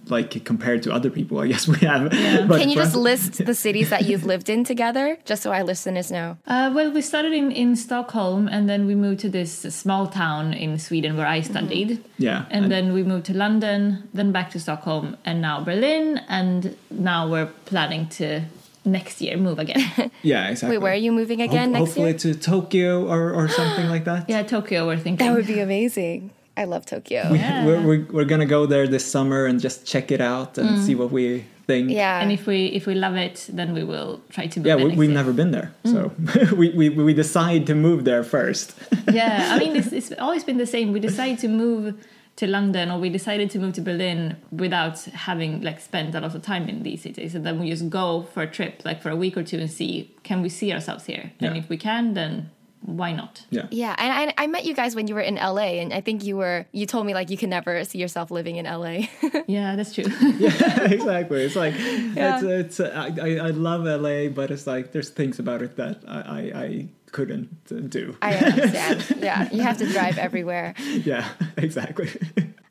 like 0.09 0.43
compared 0.43 0.83
to 0.83 0.91
other 0.91 1.09
people, 1.09 1.39
I 1.39 1.47
guess 1.47 1.67
we 1.67 1.77
have. 1.79 2.13
Yeah. 2.13 2.47
Can 2.59 2.69
you 2.69 2.75
just 2.75 2.95
list 2.95 3.45
the 3.45 3.53
cities 3.65 3.89
that 3.89 4.05
you've 4.05 4.25
lived 4.25 4.49
in 4.49 4.63
together, 4.63 5.17
just 5.25 5.43
so 5.43 5.51
our 5.51 5.63
listeners 5.63 6.11
know? 6.11 6.37
Uh, 6.45 6.71
well, 6.73 6.91
we 6.91 7.01
started 7.01 7.33
in, 7.33 7.51
in 7.51 7.75
Stockholm, 7.75 8.47
and 8.47 8.69
then 8.69 8.85
we 8.85 8.95
moved 8.95 9.19
to 9.21 9.29
this 9.29 9.51
small 9.53 10.07
town 10.07 10.53
in 10.53 10.77
Sweden 10.79 11.17
where 11.17 11.27
I 11.27 11.41
studied. 11.41 11.89
Mm-hmm. 11.89 12.23
Yeah, 12.23 12.45
and, 12.49 12.65
and, 12.65 12.71
then 12.71 12.93
we 12.93 13.03
moved 13.03 13.25
to 13.27 13.37
London, 13.37 14.09
then 14.13 14.31
back 14.31 14.49
to 14.51 14.59
Stockholm, 14.59 15.17
and 15.23 15.41
now 15.41 15.63
Berlin, 15.63 16.21
and 16.27 16.75
now 16.89 17.29
we're 17.29 17.36
planning 17.45 18.07
to 18.09 18.41
next 18.87 19.21
year 19.21 19.37
move 19.37 19.59
again. 19.59 20.11
yeah, 20.23 20.49
exactly. 20.49 20.77
Wait, 20.77 20.83
where 20.83 20.93
are 20.93 20.95
you 20.95 21.11
moving 21.11 21.41
again 21.41 21.73
Ho- 21.73 21.79
next 21.79 21.89
hopefully 21.89 22.05
year? 22.05 22.13
Hopefully 22.13 22.33
to 22.33 22.39
Tokyo 22.39 23.07
or, 23.07 23.33
or 23.33 23.47
something 23.61 23.87
like 23.87 24.05
that. 24.05 24.29
Yeah, 24.29 24.43
Tokyo, 24.43 24.87
we're 24.87 24.97
thinking. 24.97 25.27
That 25.27 25.35
would 25.35 25.47
be 25.47 25.59
amazing. 25.59 26.31
I 26.55 26.63
love 26.63 26.87
Tokyo. 26.87 27.33
Yeah. 27.33 27.65
We're, 27.65 27.81
we're, 27.81 28.05
we're, 28.11 28.25
gonna 28.25 28.47
go 28.47 28.65
there 28.65 28.87
this 28.87 29.05
summer 29.05 29.45
and 29.45 29.59
just 29.59 29.85
check 29.85 30.11
it 30.11 30.21
out 30.21 30.57
and 30.57 30.69
mm. 30.69 30.85
see 30.85 30.95
what 30.95 31.11
we 31.11 31.45
think. 31.67 31.91
Yeah. 31.91 32.19
And 32.19 32.31
if 32.31 32.47
we 32.47 32.67
if 32.67 32.87
we 32.87 32.95
love 32.95 33.15
it, 33.15 33.47
then 33.53 33.75
we 33.75 33.83
will 33.83 34.21
try 34.31 34.47
to. 34.47 34.61
yeah, 34.61 34.75
we, 34.75 35.05
have 35.05 35.13
never 35.13 35.33
been 35.33 35.51
there, 35.51 35.75
mm. 35.83 35.91
so 35.91 36.55
we, 36.55 36.69
we 36.69 36.89
we 36.89 37.13
decide 37.13 37.67
to 37.67 37.75
move 37.75 38.05
there 38.05 38.23
first. 38.23 38.73
yeah, 39.11 39.49
I 39.51 39.59
mean 39.59 39.75
it's, 39.79 39.91
it's 39.91 40.11
always 40.17 40.43
been 40.43 40.57
the 40.57 40.65
same. 40.65 40.91
We 40.93 40.99
decide 40.99 41.37
to 41.39 41.47
move 41.47 41.93
to 42.37 42.47
London 42.47 42.91
or 42.91 42.99
we 42.99 43.09
decided 43.09 43.49
to 43.49 43.59
move 43.59 43.73
to 43.73 43.81
Berlin 43.81 44.37
without 44.51 44.99
having 45.05 45.61
like 45.61 45.79
spent 45.79 46.15
a 46.15 46.21
lot 46.21 46.33
of 46.33 46.41
time 46.41 46.69
in 46.69 46.83
these 46.83 47.01
cities 47.01 47.35
and 47.35 47.45
then 47.45 47.59
we 47.59 47.69
just 47.69 47.89
go 47.89 48.23
for 48.33 48.43
a 48.43 48.47
trip 48.47 48.83
like 48.85 49.01
for 49.01 49.09
a 49.09 49.15
week 49.15 49.35
or 49.35 49.43
two 49.43 49.57
and 49.57 49.71
see 49.71 50.13
can 50.23 50.41
we 50.41 50.49
see 50.49 50.71
ourselves 50.71 51.05
here 51.05 51.31
yeah. 51.39 51.47
and 51.47 51.57
if 51.57 51.67
we 51.67 51.77
can 51.77 52.13
then 52.13 52.49
why 52.81 53.11
not? 53.11 53.45
Yeah. 53.49 53.67
Yeah. 53.71 53.95
And 53.97 54.31
I, 54.37 54.43
I 54.43 54.47
met 54.47 54.63
you 54.63 54.73
guys 54.73 54.95
when 54.95 55.07
you 55.07 55.15
were 55.15 55.21
in 55.21 55.35
LA, 55.35 55.81
and 55.81 55.91
I 55.93 55.99
think 55.99 56.23
you 56.23 56.37
were, 56.37 56.65
you 56.71 56.85
told 56.85 57.05
me 57.05 57.13
like 57.13 57.29
you 57.29 57.37
can 57.37 57.49
never 57.49 57.83
see 57.83 57.97
yourself 57.97 58.31
living 58.31 58.55
in 58.55 58.65
LA. 58.65 59.07
yeah, 59.47 59.75
that's 59.75 59.93
true. 59.93 60.05
yeah, 60.37 60.83
exactly. 60.83 61.43
It's 61.43 61.55
like, 61.55 61.73
yeah. 61.77 62.39
it's, 62.39 62.43
it's 62.43 62.79
uh, 62.79 63.11
I, 63.21 63.37
I 63.37 63.49
love 63.49 63.83
LA, 63.83 64.29
but 64.29 64.51
it's 64.51 64.67
like 64.67 64.93
there's 64.93 65.09
things 65.09 65.39
about 65.39 65.61
it 65.61 65.75
that 65.75 66.03
I, 66.07 66.19
I, 66.19 66.61
I 66.63 66.87
couldn't 67.11 67.89
do. 67.89 68.17
I 68.21 68.35
understand. 68.35 69.17
yeah. 69.19 69.49
You 69.51 69.61
have 69.61 69.77
to 69.77 69.87
drive 69.87 70.17
everywhere. 70.17 70.73
Yeah, 71.07 71.29
exactly. 71.57 72.09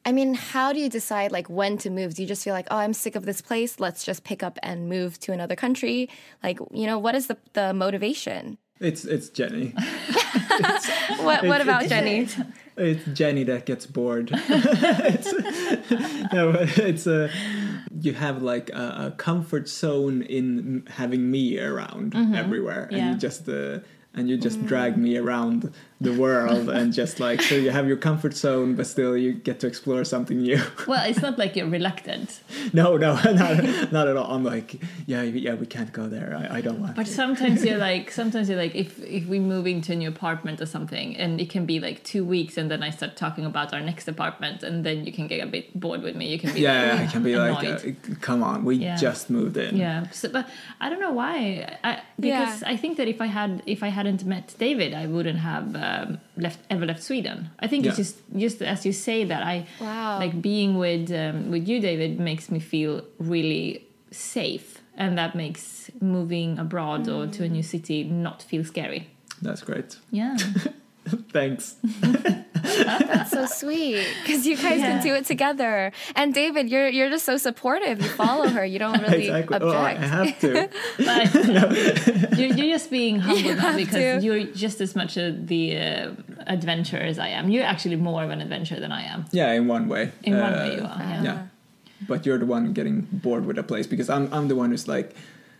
I 0.05 0.12
mean, 0.12 0.35
how 0.35 0.73
do 0.73 0.81
you 0.81 0.88
decide 0.88 1.33
like 1.33 1.49
when 1.49 1.78
to 1.78 1.90
move? 1.90 2.14
Do 2.14 2.23
you 2.23 2.28
just 2.28 2.45
feel 2.45 2.55
like, 2.55 2.66
oh, 2.71 2.76
I'm 2.76 2.93
sick 2.93 3.14
of 3.16 3.25
this 3.25 3.40
place. 3.40 3.81
Let's 3.81 4.05
just 4.05 4.25
pick 4.25 4.43
up 4.43 4.59
and 4.62 4.88
move 4.88 5.19
to 5.21 5.33
another 5.33 5.57
country? 5.57 6.09
Like, 6.43 6.59
you 6.73 6.87
know, 6.87 6.99
what 6.99 7.14
is 7.14 7.28
the, 7.28 7.38
the 7.55 7.73
motivation? 7.73 8.59
It's 8.78 9.05
it's 9.07 9.31
Jenny. 9.31 9.73
it's, 9.78 10.88
what 11.21 11.47
what 11.47 11.61
about 11.62 11.83
it's, 11.83 11.88
Jenny? 11.88 12.28
It's 12.76 13.05
Jenny 13.14 13.43
that 13.45 13.64
gets 13.64 13.87
bored. 13.87 14.31
it's, 14.33 15.33
no, 16.33 16.55
it's 16.59 17.07
a 17.07 17.31
you 17.99 18.12
have 18.12 18.43
like 18.43 18.69
a, 18.71 19.07
a, 19.07 19.14
comfort 19.16 19.69
zone 19.69 20.21
in 20.23 20.87
having 20.90 21.31
me 21.31 21.59
around 21.59 22.12
mm-hmm. 22.12 22.35
everywhere, 22.35 22.88
yeah. 22.90 22.99
and 22.99 23.14
you 23.14 23.19
just 23.19 23.49
uh, 23.49 23.78
and 24.16 24.30
you 24.30 24.37
just 24.37 24.58
mm. 24.58 24.66
drag 24.66 24.96
me 24.96 25.16
around 25.16 25.73
the 26.00 26.12
world 26.12 26.68
and 26.76 26.92
just 26.92 27.20
like 27.20 27.40
so 27.40 27.54
you 27.54 27.70
have 27.70 27.87
your 27.88 27.96
comfort 27.96 28.35
zone 28.35 28.75
but 28.75 28.87
still 28.87 29.16
you 29.16 29.32
get 29.32 29.61
to 29.61 29.66
explore 29.66 30.04
something 30.04 30.38
new 30.42 30.61
well 30.87 31.08
it's 31.08 31.23
not 31.23 31.38
like 31.38 31.56
you're 31.56 31.68
reluctant 31.68 32.40
no 32.73 32.96
no 32.96 33.14
not, 33.25 33.92
not 33.92 34.08
at 34.08 34.16
all 34.16 34.35
i'm 34.35 34.44
like 34.44 34.80
yeah 35.06 35.23
yeah 35.23 35.54
we 35.54 35.66
can't 35.66 35.92
go 35.92 36.06
there 36.06 36.37
i, 36.37 36.58
I 36.58 36.61
don't 36.61 36.80
want 36.80 36.96
but 36.96 37.06
to. 37.06 37.12
sometimes 37.12 37.64
you're 37.64 37.78
like 37.78 38.11
sometimes 38.11 38.49
you're 38.49 38.58
like 38.58 38.75
if 38.75 38.99
if 39.00 39.26
we 39.26 39.38
move 39.38 39.66
into 39.66 39.92
a 39.92 39.96
new 39.96 40.08
apartment 40.08 40.61
or 40.61 40.66
something 40.66 41.16
and 41.16 41.40
it 41.40 41.49
can 41.49 41.64
be 41.64 41.80
like 41.80 42.04
two 42.04 42.25
weeks 42.25 42.58
and 42.58 42.70
then 42.70 42.82
i 42.82 42.90
start 42.90 43.16
talking 43.16 43.46
about 43.46 43.73
our 43.73 43.80
next 43.80 44.06
apartment 44.06 44.62
and 44.62 44.85
then 44.85 45.06
you 45.06 45.12
can 45.12 45.26
get 45.26 45.42
a 45.42 45.46
bit 45.46 45.78
bored 45.78 46.02
with 46.02 46.14
me 46.14 46.28
you 46.28 46.38
can 46.38 46.52
be 46.52 46.61
yeah 46.61 46.92
like, 46.92 47.08
i 47.08 47.12
can 47.12 47.23
be 47.23 47.32
annoyed. 47.32 47.64
like 47.64 47.87
uh, 47.87 48.14
come 48.20 48.42
on 48.42 48.64
we 48.64 48.76
yeah. 48.76 48.96
just 48.96 49.30
moved 49.30 49.56
in 49.56 49.76
yeah 49.76 50.08
so, 50.11 50.28
but 50.28 50.46
i 50.80 50.90
don't 50.90 51.00
know 51.00 51.12
why 51.12 51.78
I, 51.82 52.02
because 52.20 52.61
yeah. 52.61 52.68
i 52.68 52.76
think 52.76 52.99
that 52.99 53.08
if 53.08 53.23
i 53.23 53.26
had 53.26 53.62
if 53.64 53.82
i 53.82 53.88
hadn't 54.06 54.25
met 54.25 54.54
david 54.58 54.94
i 54.94 55.06
wouldn't 55.06 55.38
have 55.38 55.75
um, 55.76 56.18
left 56.36 56.60
ever 56.70 56.86
left 56.86 57.02
Sweden. 57.02 57.50
I 57.58 57.66
think 57.66 57.84
yeah. 57.84 57.90
it's 57.90 57.96
just 57.96 58.16
just 58.36 58.62
as 58.62 58.86
you 58.86 58.92
say 58.92 59.25
that 59.25 59.42
I 59.42 59.66
wow. 59.80 60.18
like 60.18 60.40
being 60.40 60.78
with 60.78 61.10
um, 61.12 61.50
with 61.50 61.68
you, 61.68 61.80
David, 61.80 62.18
makes 62.20 62.50
me 62.50 62.60
feel 62.60 63.02
really 63.18 63.86
safe, 64.10 64.82
and 64.96 65.18
that 65.18 65.34
makes 65.34 65.90
moving 66.00 66.58
abroad 66.58 67.06
mm. 67.06 67.16
or 67.16 67.32
to 67.32 67.44
a 67.44 67.48
new 67.48 67.62
city 67.62 68.04
not 68.04 68.42
feel 68.42 68.64
scary. 68.64 69.08
That's 69.42 69.62
great. 69.62 69.96
Yeah. 70.10 70.36
Thanks. 71.32 71.76
That's 72.85 73.30
so 73.30 73.47
sweet 73.47 74.06
because 74.23 74.47
you 74.47 74.56
guys 74.56 74.80
yeah. 74.80 74.92
can 74.92 75.02
do 75.02 75.14
it 75.14 75.26
together. 75.26 75.92
And 76.14 76.35
David, 76.35 76.68
you're 76.68 76.88
you're 76.88 77.11
just 77.11 77.25
so 77.25 77.37
supportive. 77.37 78.00
You 78.00 78.09
follow 78.09 78.49
her. 78.49 78.64
You 78.64 78.78
don't 78.78 79.00
really 79.09 79.28
exactly. 79.28 79.56
object. 79.56 79.75
Oh, 79.75 79.78
I 79.78 79.95
have 79.95 80.38
to. 80.40 80.71
but, 80.99 81.35
no. 81.47 82.37
you're, 82.37 82.54
you're, 82.56 82.76
just 82.76 82.90
being 82.90 83.21
humble 83.21 83.40
you 83.40 83.54
now 83.54 83.76
because 83.76 84.21
to. 84.21 84.25
you're 84.25 84.45
just 84.45 84.80
as 84.80 84.95
much 84.95 85.16
a, 85.16 85.33
the 85.33 85.78
uh, 85.78 86.11
adventurer 86.47 87.00
as 87.00 87.18
I 87.18 87.28
am. 87.28 87.50
You're 87.50 87.64
actually 87.64 87.97
more 87.97 88.23
of 88.23 88.30
an 88.30 88.40
adventurer 88.40 88.80
than 88.80 88.92
I 88.92 89.02
am. 89.02 89.26
Yeah, 89.33 89.52
in 89.52 89.68
one 89.68 89.88
way. 89.88 90.12
In 90.23 90.35
uh, 90.35 90.40
one 90.40 90.52
way, 90.52 90.76
you 90.76 90.83
are. 90.83 90.99
Yeah. 90.99 91.23
yeah. 91.23 91.47
But 92.06 92.26
you're 92.26 92.38
the 92.38 92.47
one 92.47 92.73
getting 92.73 93.02
bored 93.11 93.47
with 93.47 93.59
a 93.59 93.62
place 93.62 93.87
because 93.87 94.11
I'm 94.11 94.33
I'm 94.33 94.49
the 94.49 94.56
one 94.56 94.71
who's 94.71 94.87
like 94.87 95.14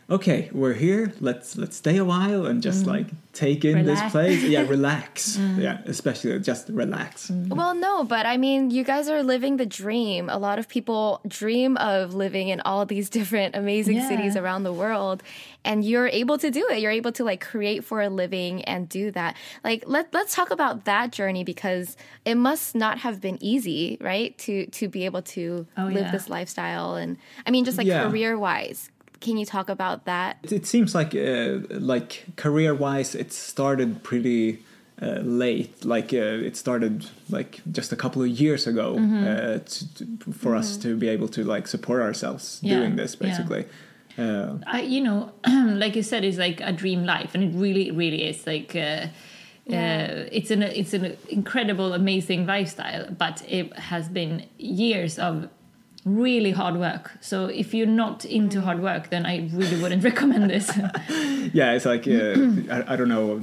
okay, 0.09 0.49
we're 0.53 0.75
here. 0.75 1.13
Let's 1.21 1.57
let's 1.57 1.77
stay 1.77 1.97
a 1.97 2.05
while 2.05 2.47
and 2.47 2.63
just 2.63 2.85
mm. 2.85 2.89
like 2.89 3.07
take 3.33 3.65
in 3.65 3.77
relax. 3.77 4.01
this 4.01 4.13
place. 4.13 4.43
Yeah, 4.45 4.61
relax. 4.69 5.37
mm. 5.37 5.61
Yeah, 5.61 5.81
especially 5.87 6.39
just 6.41 6.69
relax. 6.69 7.31
Mm. 7.31 7.57
Well, 7.57 7.75
no, 7.75 8.05
but 8.05 8.27
I 8.27 8.37
mean, 8.37 8.71
you 8.71 8.85
guys 8.85 9.09
are 9.09 9.23
living 9.23 9.57
the 9.57 9.67
dream. 9.67 10.29
A 10.29 10.39
lot 10.39 10.59
of 10.59 10.69
people 10.69 11.21
dream 11.27 11.77
of 11.79 12.15
living 12.15 12.49
in 12.49 12.61
all 12.61 12.87
these 12.87 13.11
different 13.19 13.57
amazing 13.57 13.97
yeah. 13.97 14.09
cities 14.09 14.37
around 14.37 14.63
the 14.63 14.73
world, 14.73 15.23
and 15.65 15.85
you're 15.85 16.09
able 16.09 16.39
to 16.39 16.51
do 16.51 16.67
it. 16.71 16.81
You're 16.81 16.93
able 16.93 17.13
to 17.13 17.25
like 17.25 17.41
create 17.41 17.85
for 17.85 18.01
a 18.01 18.09
living 18.09 18.63
and 18.65 18.89
do 18.89 19.11
that. 19.13 19.37
Like 19.65 19.85
let 19.87 20.13
let's 20.15 20.35
talk 20.35 20.51
about 20.51 20.85
that 20.85 21.13
journey 21.13 21.43
because 21.43 21.97
it 22.25 22.37
must 22.37 22.75
not 22.75 22.99
have 22.99 23.21
been 23.21 23.39
easy, 23.43 23.99
right? 24.01 24.37
To 24.39 24.67
to 24.67 24.89
be 24.89 25.05
able 25.05 25.23
to 25.23 25.67
oh, 25.77 25.85
live 25.85 26.07
yeah. 26.07 26.11
this 26.13 26.29
lifestyle 26.29 26.95
and 26.95 27.17
I 27.47 27.51
mean 27.51 27.65
just 27.65 27.79
like 27.79 27.87
yeah. 27.87 28.09
career 28.09 28.39
wise 28.39 28.91
Can 29.21 29.37
you 29.37 29.47
talk 29.47 29.69
about 29.69 30.05
that? 30.05 30.39
It, 30.43 30.53
it 30.53 30.67
seems 30.67 30.95
like 30.95 31.15
uh, 31.15 31.59
like 31.71 32.25
career 32.37 32.75
wise, 32.75 33.15
it 33.15 33.33
started 33.33 34.03
pretty. 34.03 34.63
Uh, 34.99 35.21
late 35.23 35.85
like 35.85 36.15
uh, 36.15 36.47
it 36.49 36.57
started 36.57 37.05
like 37.29 37.61
just 37.71 37.93
a 37.93 37.97
couple 37.97 38.23
of 38.23 38.29
years 38.29 38.67
ago 38.67 38.95
mm-hmm. 38.95 39.25
uh, 39.25 39.59
to, 39.59 39.95
to, 39.95 40.33
for 40.33 40.53
mm-hmm. 40.53 40.57
us 40.57 40.79
to 40.79 40.97
be 40.97 41.07
able 41.07 41.29
to 41.29 41.45
like 41.45 41.69
support 41.69 42.01
ourselves 42.01 42.61
yeah. 42.63 42.79
doing 42.79 42.97
this 42.97 43.15
basically 43.15 43.67
yeah. 44.17 44.57
I, 44.67 44.81
you 44.81 45.03
know 45.03 45.35
like 45.47 45.97
you 45.97 46.03
said 46.03 46.25
it's 46.25 46.39
like 46.39 46.63
a 46.63 46.73
dream 46.73 47.05
life 47.05 47.35
and 47.35 47.45
it 47.45 47.55
really 47.55 47.91
really 47.91 48.23
is 48.25 48.47
like 48.47 48.75
uh, 48.75 49.09
yeah. 49.67 50.07
Uh, 50.09 50.29
it's 50.31 50.51
an 50.51 50.63
it's 50.63 50.95
an 50.95 51.17
incredible, 51.29 51.93
amazing 51.93 52.47
lifestyle, 52.47 53.11
but 53.11 53.43
it 53.49 53.73
has 53.77 54.09
been 54.09 54.47
years 54.59 55.19
of 55.19 55.49
really 56.07 56.53
hard 56.53 56.77
work. 56.77 57.11
So 57.21 57.47
if 57.47 57.75
you're 57.75 57.87
not 57.89 58.25
into 58.25 58.61
hard 58.61 58.81
work, 58.81 59.11
then 59.11 59.27
I 59.27 59.51
really 59.53 59.83
wouldn't 59.83 60.05
recommend 60.11 60.49
this. 60.49 60.71
yeah, 61.53 61.73
it's 61.73 61.85
like 61.85 62.07
uh, 62.07 62.37
I, 62.73 62.93
I, 62.93 62.97
don't 62.97 63.09
know 63.09 63.43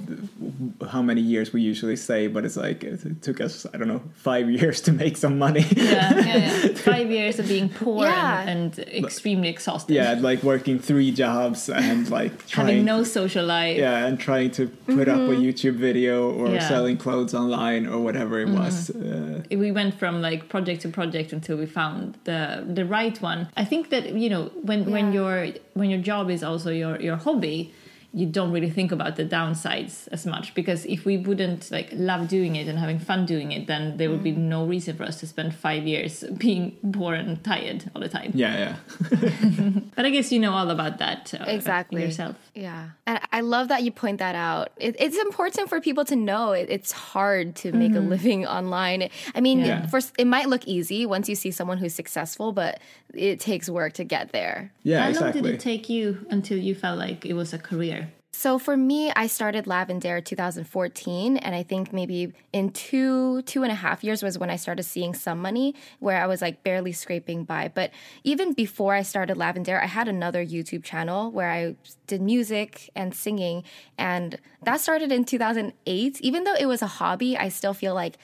how 0.87 1.01
many 1.01 1.19
years 1.19 1.51
we 1.51 1.61
usually 1.61 1.97
say, 1.97 2.27
but 2.27 2.45
it's 2.45 2.55
like 2.55 2.83
it 2.85 3.21
took 3.21 3.41
us 3.41 3.65
I 3.73 3.77
don't 3.77 3.89
know 3.89 4.01
five 4.15 4.49
years 4.49 4.79
to 4.81 4.93
make 4.93 5.17
some 5.17 5.37
money. 5.37 5.65
yeah, 5.75 6.19
yeah, 6.19 6.37
yeah, 6.37 6.67
five 6.75 7.11
years 7.11 7.37
of 7.37 7.49
being 7.49 7.67
poor 7.67 8.05
yeah. 8.05 8.47
and, 8.47 8.79
and, 8.79 9.05
extremely 9.05 9.49
exhausted. 9.49 9.93
Yeah, 9.93 10.13
like 10.13 10.41
working 10.41 10.79
three 10.79 11.11
jobs 11.11 11.69
and 11.69 12.09
like 12.09 12.47
trying, 12.47 12.67
having 12.67 12.85
no 12.85 13.03
social 13.03 13.45
life. 13.45 13.77
Yeah, 13.77 14.05
and 14.05 14.17
trying 14.17 14.51
to 14.51 14.67
put 14.67 14.95
mm-hmm. 14.95 15.11
up 15.11 15.29
a 15.29 15.33
mm-hmm. 15.33 15.41
YouTube 15.41 15.75
video 15.75 16.31
or 16.31 16.47
yeah. 16.47 16.65
selling 16.65 16.95
clothes 16.95 17.33
online 17.33 17.87
or 17.87 17.99
whatever 17.99 18.39
it 18.39 18.47
mm-hmm. 18.47 18.63
was. 18.63 18.89
Uh, 18.89 19.43
we 19.51 19.73
went 19.73 19.93
from 19.99 20.21
like 20.21 20.47
project 20.47 20.83
to 20.83 20.87
project 20.87 21.33
until 21.33 21.57
we 21.57 21.65
found 21.65 22.17
the 22.23 22.52
the 22.61 22.85
right 22.85 23.19
one. 23.21 23.47
I 23.57 23.65
think 23.65 23.89
that 23.89 24.13
you 24.13 24.29
know 24.29 24.51
when 24.61 24.83
yeah. 24.83 24.93
when 24.93 25.13
your 25.13 25.47
when 25.73 25.89
your 25.89 26.01
job 26.01 26.29
is 26.29 26.43
also 26.43 26.69
your 26.71 26.99
your 26.99 27.17
hobby, 27.17 27.73
you 28.15 28.27
don't 28.27 28.51
really 28.51 28.69
think 28.69 28.91
about 28.91 29.15
the 29.15 29.25
downsides 29.25 30.07
as 30.11 30.23
much 30.23 30.53
because 30.53 30.85
if 30.85 31.03
we 31.03 31.17
wouldn't 31.17 31.71
like 31.71 31.89
love 31.93 32.27
doing 32.27 32.55
it 32.55 32.67
and 32.67 32.77
having 32.77 32.99
fun 32.99 33.25
doing 33.25 33.51
it 33.51 33.65
then 33.65 33.97
there 33.97 34.11
would 34.11 34.21
be 34.21 34.31
mm. 34.31 34.37
no 34.37 34.65
reason 34.65 34.95
for 34.95 35.03
us 35.03 35.19
to 35.19 35.25
spend 35.25 35.53
five 35.53 35.87
years 35.87 36.23
being 36.37 36.77
bored 36.83 37.19
and 37.19 37.43
tired 37.43 37.89
all 37.95 38.01
the 38.01 38.09
time. 38.09 38.31
Yeah 38.35 38.53
yeah. 38.53 38.75
But 39.95 40.05
i 40.05 40.09
guess 40.09 40.31
you 40.31 40.39
know 40.39 40.51
all 40.53 40.69
about 40.69 40.99
that 40.99 41.33
uh, 41.33 41.43
exactly. 41.47 42.01
yourself. 42.03 42.35
Yeah. 42.53 42.89
And 43.07 43.19
i 43.31 43.41
love 43.41 43.69
that 43.69 43.81
you 43.81 43.91
point 43.91 44.19
that 44.19 44.35
out. 44.35 44.71
It, 44.77 44.95
it's 44.99 45.17
important 45.17 45.67
for 45.67 45.81
people 45.81 46.05
to 46.05 46.15
know 46.15 46.51
it, 46.51 46.69
it's 46.69 46.91
hard 46.91 47.55
to 47.57 47.71
make 47.71 47.93
mm-hmm. 47.93 48.05
a 48.05 48.09
living 48.09 48.45
online. 48.59 49.09
I 49.33 49.41
mean 49.41 49.59
yeah. 49.59 49.87
first 49.87 50.13
it 50.19 50.27
might 50.27 50.49
look 50.49 50.67
easy 50.67 51.07
once 51.07 51.27
you 51.27 51.35
see 51.35 51.49
someone 51.49 51.79
who's 51.79 51.95
successful 51.95 52.51
but 52.51 52.79
it 53.11 53.39
takes 53.39 53.69
work 53.69 53.93
to 53.93 54.03
get 54.03 54.31
there. 54.33 54.71
Yeah 54.83 55.01
how 55.01 55.09
exactly. 55.09 55.41
long 55.41 55.51
did 55.51 55.55
it 55.55 55.63
take 55.63 55.89
you 55.89 56.27
until 56.29 56.59
you 56.59 56.75
felt 56.75 56.99
like 56.99 57.25
it 57.25 57.33
was 57.33 57.53
a 57.53 57.57
career 57.57 58.02
so 58.35 58.57
for 58.57 58.75
me, 58.75 59.11
I 59.15 59.27
started 59.27 59.65
Lavendaire 59.65 60.23
2014, 60.25 61.37
and 61.37 61.53
I 61.53 61.61
think 61.61 61.93
maybe 61.93 62.33
in 62.51 62.71
two 62.71 63.43
two 63.43 63.61
and 63.61 63.71
a 63.71 63.75
half 63.75 64.03
years 64.03 64.23
was 64.23 64.39
when 64.39 64.49
I 64.49 64.55
started 64.55 64.83
seeing 64.83 65.13
some 65.13 65.39
money, 65.39 65.75
where 65.99 66.21
I 66.21 66.25
was 66.25 66.41
like 66.41 66.63
barely 66.63 66.93
scraping 66.93 67.43
by. 67.43 67.71
But 67.73 67.91
even 68.23 68.53
before 68.53 68.95
I 68.95 69.03
started 69.03 69.37
Lavendaire, 69.37 69.81
I 69.81 69.85
had 69.85 70.07
another 70.07 70.43
YouTube 70.43 70.83
channel 70.83 71.31
where 71.31 71.51
I 71.51 71.75
did 72.07 72.23
music 72.23 72.89
and 72.95 73.13
singing, 73.13 73.63
and 73.99 74.39
that 74.63 74.81
started 74.81 75.11
in 75.11 75.25
2008. 75.25 76.19
Even 76.21 76.43
though 76.43 76.55
it 76.55 76.65
was 76.65 76.81
a 76.81 76.87
hobby, 76.87 77.37
I 77.37 77.49
still 77.49 77.75
feel 77.75 77.93
like 77.93 78.17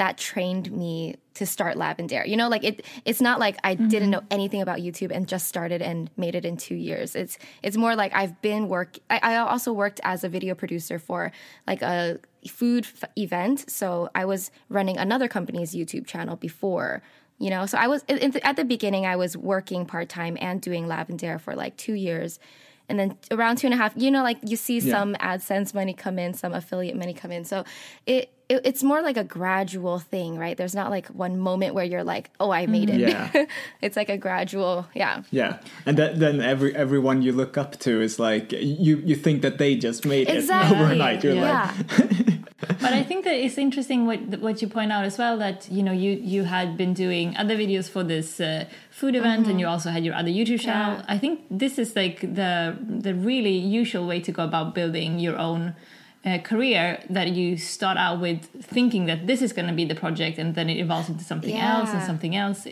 that 0.00 0.16
trained 0.16 0.72
me 0.72 1.14
to 1.34 1.44
start 1.44 1.76
Lavendaire. 1.76 2.26
You 2.26 2.34
know, 2.34 2.48
like 2.48 2.64
it 2.64 2.86
it's 3.04 3.20
not 3.20 3.38
like 3.38 3.58
I 3.62 3.74
mm-hmm. 3.74 3.88
didn't 3.88 4.08
know 4.08 4.22
anything 4.30 4.62
about 4.62 4.78
YouTube 4.78 5.10
and 5.14 5.28
just 5.28 5.46
started 5.46 5.82
and 5.82 6.08
made 6.16 6.34
it 6.34 6.46
in 6.46 6.56
2 6.56 6.74
years. 6.74 7.14
It's 7.14 7.36
it's 7.62 7.76
more 7.76 7.94
like 7.94 8.14
I've 8.14 8.40
been 8.40 8.68
work 8.68 8.98
I, 9.10 9.20
I 9.22 9.36
also 9.36 9.74
worked 9.74 10.00
as 10.02 10.24
a 10.24 10.30
video 10.30 10.54
producer 10.54 10.98
for 10.98 11.32
like 11.66 11.82
a 11.82 12.18
food 12.48 12.86
f- 12.86 13.10
event. 13.14 13.70
So 13.70 14.08
I 14.14 14.24
was 14.24 14.50
running 14.70 14.96
another 14.96 15.28
company's 15.28 15.74
YouTube 15.74 16.06
channel 16.06 16.36
before 16.36 17.02
you 17.38 17.48
know 17.48 17.64
so 17.64 17.78
i 17.78 17.86
was 17.86 18.04
at 18.44 18.56
the 18.56 18.66
beginning 18.66 19.06
i 19.06 19.16
was 19.16 19.34
working 19.34 19.86
part-time 19.86 20.36
and 20.42 20.60
doing 20.60 20.84
Lavendaire 20.86 21.40
for 21.40 21.54
like 21.56 21.74
two 21.78 21.94
years 21.94 22.38
and 22.90 22.98
then 22.98 23.16
around 23.30 23.56
two 23.56 23.66
and 23.66 23.74
a 23.74 23.76
half 23.76 23.92
you 23.96 24.10
know 24.10 24.22
like 24.22 24.38
you 24.42 24.56
see 24.56 24.78
yeah. 24.78 24.92
some 24.92 25.14
adsense 25.14 25.72
money 25.72 25.94
come 25.94 26.18
in 26.18 26.34
some 26.34 26.52
affiliate 26.52 26.96
money 26.96 27.14
come 27.14 27.32
in 27.32 27.44
so 27.44 27.64
it 28.06 28.30
it, 28.50 28.62
it's 28.64 28.82
more 28.82 29.00
like 29.00 29.16
a 29.16 29.22
gradual 29.22 30.00
thing, 30.00 30.36
right? 30.36 30.56
There's 30.56 30.74
not 30.74 30.90
like 30.90 31.06
one 31.06 31.38
moment 31.38 31.72
where 31.72 31.84
you're 31.84 32.02
like, 32.02 32.30
oh, 32.40 32.50
I 32.50 32.66
made 32.66 32.90
it. 32.90 32.98
Yeah. 32.98 33.28
Mm-hmm. 33.28 33.50
it's 33.80 33.96
like 33.96 34.08
a 34.08 34.18
gradual, 34.18 34.88
yeah. 34.92 35.22
Yeah, 35.30 35.60
and 35.86 35.96
that, 35.96 36.18
then 36.18 36.40
every 36.40 36.74
everyone 36.74 37.22
you 37.22 37.30
look 37.30 37.56
up 37.56 37.78
to 37.80 38.02
is 38.02 38.18
like 38.18 38.50
you 38.50 38.96
you 38.96 39.14
think 39.14 39.42
that 39.42 39.58
they 39.58 39.76
just 39.76 40.04
made 40.04 40.28
exactly. 40.28 40.76
it 40.76 40.80
overnight. 40.82 41.22
You're 41.22 41.34
yeah. 41.34 41.72
like. 41.96 42.39
but 42.80 42.92
I 42.92 43.02
think 43.02 43.24
that 43.24 43.34
it's 43.34 43.58
interesting 43.58 44.06
what 44.06 44.20
what 44.40 44.62
you 44.62 44.68
point 44.68 44.92
out 44.92 45.04
as 45.04 45.18
well 45.18 45.36
that 45.38 45.70
you 45.70 45.82
know 45.82 45.92
you 45.92 46.12
you 46.12 46.44
had 46.44 46.76
been 46.76 46.94
doing 46.94 47.36
other 47.36 47.56
videos 47.56 47.88
for 47.88 48.02
this 48.02 48.40
uh, 48.40 48.64
food 48.90 49.14
event 49.14 49.42
mm-hmm. 49.42 49.50
and 49.50 49.60
you 49.60 49.66
also 49.66 49.90
had 49.90 50.04
your 50.04 50.14
other 50.14 50.30
YouTube 50.30 50.60
channel. 50.60 50.98
Yeah. 50.98 51.04
I 51.08 51.18
think 51.18 51.40
this 51.50 51.78
is 51.78 51.94
like 51.94 52.20
the 52.20 52.76
the 52.80 53.14
really 53.14 53.56
usual 53.56 54.06
way 54.06 54.20
to 54.20 54.32
go 54.32 54.44
about 54.44 54.74
building 54.74 55.18
your 55.18 55.38
own 55.38 55.74
uh, 56.24 56.38
career 56.38 57.02
that 57.08 57.28
you 57.28 57.56
start 57.56 57.96
out 57.96 58.20
with 58.20 58.44
thinking 58.62 59.06
that 59.06 59.26
this 59.26 59.40
is 59.40 59.54
going 59.54 59.66
to 59.66 59.72
be 59.72 59.86
the 59.86 59.94
project 59.94 60.38
and 60.38 60.54
then 60.54 60.68
it 60.68 60.76
evolves 60.76 61.08
into 61.08 61.24
something 61.24 61.56
yeah. 61.56 61.78
else 61.78 61.90
and 61.90 62.02
something 62.02 62.36
else 62.36 62.66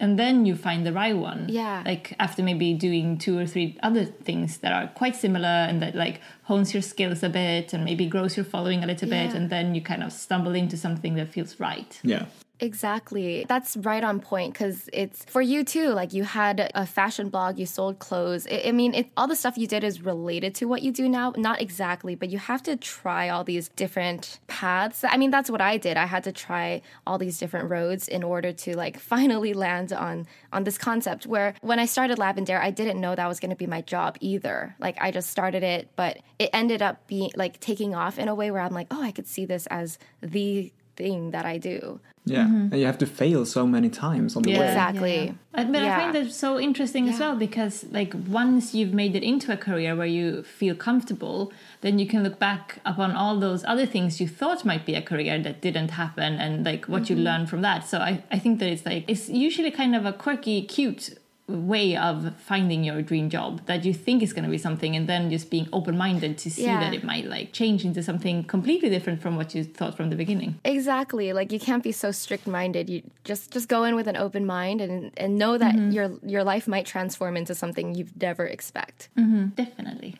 and 0.00 0.18
then 0.18 0.44
you 0.44 0.56
find 0.56 0.84
the 0.84 0.92
right 0.92 1.16
one 1.16 1.46
yeah 1.48 1.80
like 1.86 2.16
after 2.18 2.42
maybe 2.42 2.74
doing 2.74 3.16
two 3.16 3.38
or 3.38 3.46
three 3.46 3.78
other 3.84 4.04
things 4.04 4.58
that 4.58 4.72
are 4.72 4.88
quite 4.94 5.14
similar 5.14 5.46
and 5.46 5.80
that 5.80 5.94
like 5.94 6.20
hones 6.44 6.74
your 6.74 6.82
skills 6.82 7.22
a 7.22 7.28
bit 7.28 7.72
and 7.72 7.84
maybe 7.84 8.04
grows 8.04 8.36
your 8.36 8.44
following 8.44 8.82
a 8.82 8.86
little 8.86 9.08
yeah. 9.08 9.28
bit 9.28 9.36
and 9.36 9.48
then 9.48 9.76
you 9.76 9.80
kind 9.80 10.02
of 10.02 10.12
stumble 10.12 10.54
into 10.54 10.76
something 10.76 11.14
that 11.14 11.28
feels 11.28 11.60
right 11.60 12.00
yeah 12.02 12.26
Exactly. 12.60 13.46
That's 13.48 13.76
right 13.76 14.02
on 14.02 14.18
point 14.20 14.52
because 14.52 14.90
it's 14.92 15.24
for 15.26 15.40
you 15.40 15.62
too. 15.62 15.90
Like 15.90 16.12
you 16.12 16.24
had 16.24 16.70
a 16.74 16.86
fashion 16.86 17.28
blog, 17.28 17.58
you 17.58 17.66
sold 17.66 18.00
clothes. 18.00 18.48
I, 18.50 18.64
I 18.66 18.72
mean, 18.72 18.94
it, 18.94 19.10
all 19.16 19.28
the 19.28 19.36
stuff 19.36 19.56
you 19.56 19.68
did 19.68 19.84
is 19.84 20.02
related 20.02 20.56
to 20.56 20.66
what 20.66 20.82
you 20.82 20.90
do 20.90 21.08
now. 21.08 21.32
Not 21.36 21.60
exactly, 21.60 22.16
but 22.16 22.30
you 22.30 22.38
have 22.38 22.62
to 22.64 22.76
try 22.76 23.28
all 23.28 23.44
these 23.44 23.68
different 23.70 24.40
paths. 24.48 25.04
I 25.04 25.16
mean, 25.16 25.30
that's 25.30 25.50
what 25.50 25.60
I 25.60 25.76
did. 25.76 25.96
I 25.96 26.06
had 26.06 26.24
to 26.24 26.32
try 26.32 26.82
all 27.06 27.16
these 27.16 27.38
different 27.38 27.70
roads 27.70 28.08
in 28.08 28.24
order 28.24 28.52
to 28.52 28.76
like 28.76 28.98
finally 29.12 29.54
land 29.54 29.92
on 29.92 30.26
on 30.52 30.64
this 30.64 30.78
concept. 30.78 31.26
Where 31.26 31.54
when 31.60 31.78
I 31.78 31.86
started 31.86 32.18
Lavendaire, 32.18 32.60
I 32.60 32.72
didn't 32.72 33.00
know 33.00 33.14
that 33.14 33.28
was 33.28 33.38
going 33.38 33.50
to 33.50 33.56
be 33.56 33.66
my 33.66 33.82
job 33.82 34.16
either. 34.20 34.74
Like 34.80 34.96
I 35.00 35.12
just 35.12 35.30
started 35.30 35.62
it, 35.62 35.90
but 35.94 36.18
it 36.40 36.50
ended 36.52 36.82
up 36.82 37.06
being 37.06 37.30
like 37.36 37.60
taking 37.60 37.94
off 37.94 38.18
in 38.18 38.26
a 38.26 38.34
way 38.34 38.50
where 38.50 38.62
I'm 38.62 38.74
like, 38.74 38.88
oh, 38.90 39.02
I 39.02 39.12
could 39.12 39.28
see 39.28 39.44
this 39.44 39.66
as 39.68 39.98
the 40.20 40.72
thing 40.98 41.30
that 41.30 41.46
I 41.46 41.56
do. 41.58 42.00
Yeah, 42.24 42.44
mm-hmm. 42.44 42.72
and 42.72 42.78
you 42.80 42.84
have 42.84 42.98
to 42.98 43.06
fail 43.06 43.46
so 43.46 43.66
many 43.66 43.88
times 43.88 44.36
on 44.36 44.42
the 44.42 44.50
yeah, 44.50 44.60
way. 44.60 44.68
Exactly. 44.68 45.24
Yeah. 45.26 45.32
But, 45.52 45.72
but 45.72 45.82
yeah. 45.82 45.96
I 45.96 46.00
find 46.00 46.14
that 46.14 46.32
so 46.32 46.60
interesting 46.60 47.06
yeah. 47.06 47.12
as 47.12 47.20
well 47.20 47.36
because 47.36 47.86
like 47.90 48.12
once 48.26 48.74
you've 48.74 48.92
made 48.92 49.16
it 49.16 49.22
into 49.22 49.50
a 49.50 49.56
career 49.56 49.96
where 49.96 50.12
you 50.18 50.42
feel 50.42 50.74
comfortable, 50.74 51.52
then 51.80 51.98
you 51.98 52.06
can 52.06 52.22
look 52.22 52.38
back 52.38 52.80
upon 52.84 53.12
all 53.12 53.38
those 53.40 53.64
other 53.64 53.86
things 53.86 54.20
you 54.20 54.28
thought 54.28 54.64
might 54.64 54.84
be 54.84 54.94
a 54.94 55.00
career 55.00 55.38
that 55.42 55.62
didn't 55.62 55.92
happen 55.92 56.34
and 56.34 56.66
like 56.66 56.84
what 56.84 57.04
mm-hmm. 57.04 57.16
you 57.16 57.24
learned 57.24 57.48
from 57.48 57.62
that. 57.62 57.88
So 57.88 57.98
I, 57.98 58.22
I 58.30 58.38
think 58.38 58.58
that 58.58 58.68
it's 58.68 58.84
like 58.84 59.04
it's 59.08 59.30
usually 59.30 59.70
kind 59.70 59.96
of 59.96 60.04
a 60.04 60.12
quirky, 60.12 60.62
cute 60.62 61.16
way 61.48 61.96
of 61.96 62.36
finding 62.36 62.84
your 62.84 63.00
dream 63.00 63.30
job 63.30 63.64
that 63.64 63.84
you 63.84 63.94
think 63.94 64.22
is 64.22 64.34
going 64.34 64.44
to 64.44 64.50
be 64.50 64.58
something 64.58 64.94
and 64.94 65.08
then 65.08 65.30
just 65.30 65.50
being 65.50 65.66
open-minded 65.72 66.36
to 66.36 66.50
see 66.50 66.64
yeah. 66.64 66.78
that 66.78 66.92
it 66.92 67.02
might 67.02 67.24
like 67.24 67.52
change 67.52 67.86
into 67.86 68.02
something 68.02 68.44
completely 68.44 68.90
different 68.90 69.22
from 69.22 69.34
what 69.34 69.54
you 69.54 69.64
thought 69.64 69.96
from 69.96 70.10
the 70.10 70.16
beginning 70.16 70.58
exactly 70.64 71.32
like 71.32 71.50
you 71.50 71.58
can't 71.58 71.82
be 71.82 71.90
so 71.90 72.10
strict-minded 72.10 72.90
you 72.90 73.02
just 73.24 73.50
just 73.50 73.66
go 73.66 73.84
in 73.84 73.94
with 73.94 74.06
an 74.06 74.16
open 74.16 74.44
mind 74.44 74.82
and 74.82 75.10
and 75.16 75.38
know 75.38 75.56
that 75.56 75.74
mm-hmm. 75.74 75.90
your 75.90 76.10
your 76.22 76.44
life 76.44 76.68
might 76.68 76.84
transform 76.84 77.34
into 77.34 77.54
something 77.54 77.94
you'd 77.94 78.20
never 78.20 78.46
expect 78.46 79.08
mm-hmm. 79.16 79.46
definitely 79.48 80.16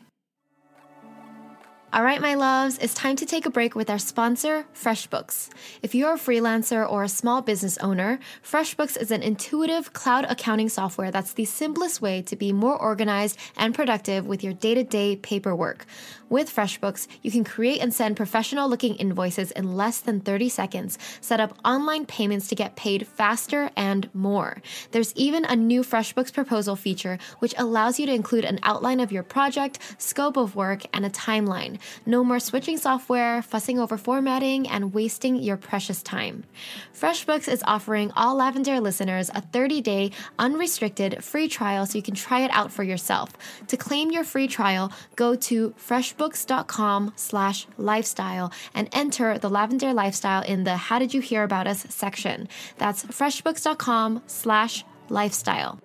all 1.90 2.03
right, 2.05 2.20
my 2.20 2.35
loves, 2.35 2.77
it's 2.79 2.92
time 2.92 3.16
to 3.16 3.24
take 3.24 3.46
a 3.46 3.51
break 3.51 3.74
with 3.74 3.88
our 3.88 3.98
sponsor, 3.98 4.66
FreshBooks. 4.74 5.48
If 5.81 5.94
you're 5.94 6.14
a 6.14 6.18
freelancer 6.18 6.88
or 6.88 7.03
a 7.03 7.09
small 7.09 7.40
business 7.40 7.79
owner, 7.79 8.18
FreshBooks 8.44 9.01
is 9.01 9.11
an 9.11 9.22
intuitive 9.22 9.94
cloud 9.94 10.27
accounting 10.29 10.68
software 10.68 11.11
that's 11.11 11.33
the 11.33 11.46
simplest 11.46 12.03
way 12.03 12.20
to 12.22 12.37
be 12.37 12.53
more 12.53 12.77
organized 12.77 13.38
and 13.57 13.74
productive 13.74 14.27
with 14.27 14.44
your 14.44 14.53
day 14.53 14.74
to 14.74 14.85
day 14.85 15.16
paperwork. 15.16 15.87
With 16.30 16.54
FreshBooks, 16.54 17.08
you 17.22 17.30
can 17.30 17.42
create 17.42 17.80
and 17.80 17.92
send 17.92 18.16
professional 18.16 18.68
looking 18.68 18.96
invoices 18.96 19.50
in 19.52 19.76
less 19.76 20.00
than 20.00 20.20
30 20.20 20.50
seconds, 20.50 20.98
set 21.22 21.40
up 21.40 21.56
online 21.64 22.04
payments 22.04 22.48
to 22.48 22.54
get 22.54 22.76
paid 22.76 23.06
faster, 23.06 23.70
and 23.76 24.10
more. 24.12 24.60
There's 24.90 25.14
even 25.14 25.46
a 25.46 25.56
new 25.56 25.82
FreshBooks 25.82 26.32
proposal 26.32 26.76
feature, 26.76 27.18
which 27.38 27.54
allows 27.56 27.98
you 27.98 28.04
to 28.06 28.12
include 28.12 28.44
an 28.44 28.58
outline 28.62 29.00
of 29.00 29.10
your 29.10 29.22
project, 29.22 29.78
scope 29.96 30.36
of 30.36 30.54
work, 30.54 30.82
and 30.92 31.06
a 31.06 31.10
timeline. 31.10 31.78
No 32.04 32.22
more 32.22 32.40
switching 32.40 32.76
software, 32.76 33.40
fussing 33.40 33.78
over 33.78 33.96
formatting, 33.96 34.68
and 34.68 34.92
wasting 34.92 35.36
your 35.36 35.56
precious 35.56 36.02
time. 36.02 36.44
FreshBooks 36.94 37.50
is 37.50 37.62
offering 37.66 38.10
all 38.16 38.36
Lavendaire 38.36 38.82
listeners 38.82 39.30
a 39.30 39.40
30-day 39.40 40.10
unrestricted 40.38 41.24
free 41.24 41.48
trial 41.48 41.86
so 41.86 41.96
you 41.96 42.02
can 42.02 42.14
try 42.14 42.40
it 42.40 42.50
out 42.52 42.70
for 42.70 42.82
yourself. 42.82 43.30
To 43.68 43.76
claim 43.76 44.10
your 44.10 44.24
free 44.24 44.48
trial, 44.48 44.92
go 45.16 45.34
to 45.36 45.72
freshbooks.com 46.18 47.12
slash 47.16 47.66
lifestyle 47.76 48.52
and 48.74 48.88
enter 48.92 49.38
the 49.38 49.50
Lavendaire 49.50 49.94
lifestyle 49.94 50.42
in 50.42 50.64
the 50.64 50.76
How 50.76 50.98
Did 50.98 51.14
You 51.14 51.20
Hear 51.20 51.44
About 51.44 51.66
Us 51.66 51.87
section. 51.88 52.48
That's 52.76 53.04
freshbooks.com 53.04 54.22
slash 54.26 54.85
lifestyle. 55.09 55.81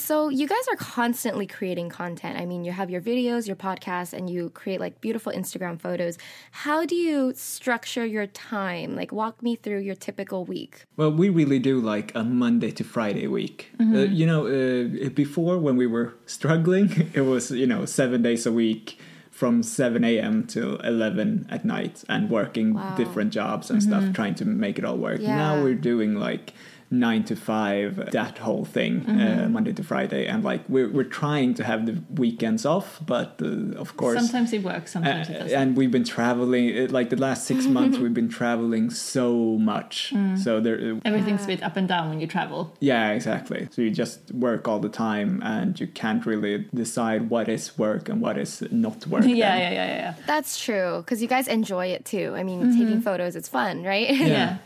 So, 0.00 0.28
you 0.30 0.46
guys 0.46 0.66
are 0.70 0.76
constantly 0.76 1.46
creating 1.46 1.90
content. 1.90 2.38
I 2.38 2.46
mean, 2.46 2.64
you 2.64 2.72
have 2.72 2.90
your 2.90 3.00
videos, 3.00 3.46
your 3.46 3.56
podcasts, 3.56 4.12
and 4.12 4.30
you 4.30 4.50
create 4.50 4.80
like 4.80 5.00
beautiful 5.00 5.32
Instagram 5.32 5.80
photos. 5.80 6.16
How 6.50 6.86
do 6.86 6.94
you 6.94 7.32
structure 7.34 8.04
your 8.04 8.26
time? 8.26 8.96
Like, 8.96 9.12
walk 9.12 9.42
me 9.42 9.56
through 9.56 9.80
your 9.80 9.94
typical 9.94 10.44
week. 10.44 10.86
Well, 10.96 11.12
we 11.12 11.28
really 11.28 11.58
do 11.58 11.80
like 11.80 12.14
a 12.14 12.24
Monday 12.24 12.70
to 12.72 12.84
Friday 12.84 13.26
week. 13.26 13.70
Mm-hmm. 13.78 13.94
Uh, 13.94 13.98
you 14.00 14.26
know, 14.26 14.46
uh, 14.46 15.10
before 15.10 15.58
when 15.58 15.76
we 15.76 15.86
were 15.86 16.14
struggling, 16.26 17.10
it 17.14 17.22
was, 17.22 17.50
you 17.50 17.66
know, 17.66 17.84
seven 17.84 18.22
days 18.22 18.46
a 18.46 18.52
week 18.52 18.98
from 19.30 19.62
7 19.62 20.04
a.m. 20.04 20.46
till 20.46 20.76
11 20.80 21.46
at 21.50 21.64
night 21.64 22.04
and 22.08 22.28
working 22.28 22.74
wow. 22.74 22.94
different 22.94 23.32
jobs 23.32 23.70
and 23.70 23.80
mm-hmm. 23.80 24.02
stuff, 24.02 24.14
trying 24.14 24.34
to 24.34 24.44
make 24.44 24.78
it 24.78 24.84
all 24.84 24.96
work. 24.96 25.20
Yeah. 25.20 25.36
Now 25.36 25.62
we're 25.62 25.74
doing 25.74 26.14
like 26.14 26.52
nine 26.90 27.22
to 27.24 27.36
five, 27.36 28.10
that 28.10 28.38
whole 28.38 28.64
thing, 28.64 29.04
uh, 29.06 29.10
mm-hmm. 29.10 29.44
uh, 29.44 29.48
Monday 29.48 29.72
to 29.72 29.84
Friday, 29.84 30.26
and 30.26 30.42
like 30.42 30.62
we're 30.68 30.90
we're 30.90 31.04
trying 31.04 31.54
to 31.54 31.64
have 31.64 31.86
the 31.86 32.02
weekends 32.14 32.66
off, 32.66 33.00
but 33.06 33.40
uh, 33.42 33.78
of 33.78 33.96
course 33.96 34.18
sometimes 34.18 34.52
it 34.52 34.62
works, 34.64 34.92
sometimes 34.92 35.28
uh, 35.28 35.32
it 35.32 35.38
doesn't. 35.38 35.58
And 35.58 35.76
we've 35.76 35.90
been 35.90 36.04
traveling 36.04 36.88
like 36.88 37.10
the 37.10 37.16
last 37.16 37.46
six 37.46 37.66
months. 37.76 37.98
We've 37.98 38.14
been 38.14 38.28
traveling 38.28 38.90
so 38.90 39.56
much, 39.58 40.12
mm. 40.14 40.38
so 40.38 40.60
there 40.60 40.94
uh, 40.94 41.00
everything's 41.04 41.44
a 41.44 41.46
bit 41.46 41.62
up 41.62 41.76
and 41.76 41.86
down 41.86 42.08
when 42.08 42.20
you 42.20 42.26
travel. 42.26 42.74
Yeah, 42.80 43.10
exactly. 43.10 43.68
So 43.70 43.82
you 43.82 43.90
just 43.90 44.32
work 44.32 44.66
all 44.66 44.80
the 44.80 44.88
time, 44.88 45.40
and 45.44 45.78
you 45.78 45.86
can't 45.86 46.26
really 46.26 46.66
decide 46.74 47.30
what 47.30 47.48
is 47.48 47.78
work 47.78 48.08
and 48.08 48.20
what 48.20 48.36
is 48.36 48.62
not 48.72 49.06
work. 49.12 49.24
yeah, 49.24 49.56
yeah, 49.56 49.70
yeah, 49.70 49.86
yeah. 49.86 50.14
That's 50.26 50.62
true 50.62 51.02
because 51.02 51.22
you 51.22 51.28
guys 51.28 51.46
enjoy 51.46 51.86
it 51.86 52.04
too. 52.04 52.34
I 52.36 52.42
mean, 52.42 52.62
mm-hmm. 52.62 52.78
taking 52.80 53.00
photos, 53.00 53.36
it's 53.36 53.48
fun, 53.48 53.84
right? 53.84 54.10
yeah. 54.10 54.26
yeah. 54.26 54.58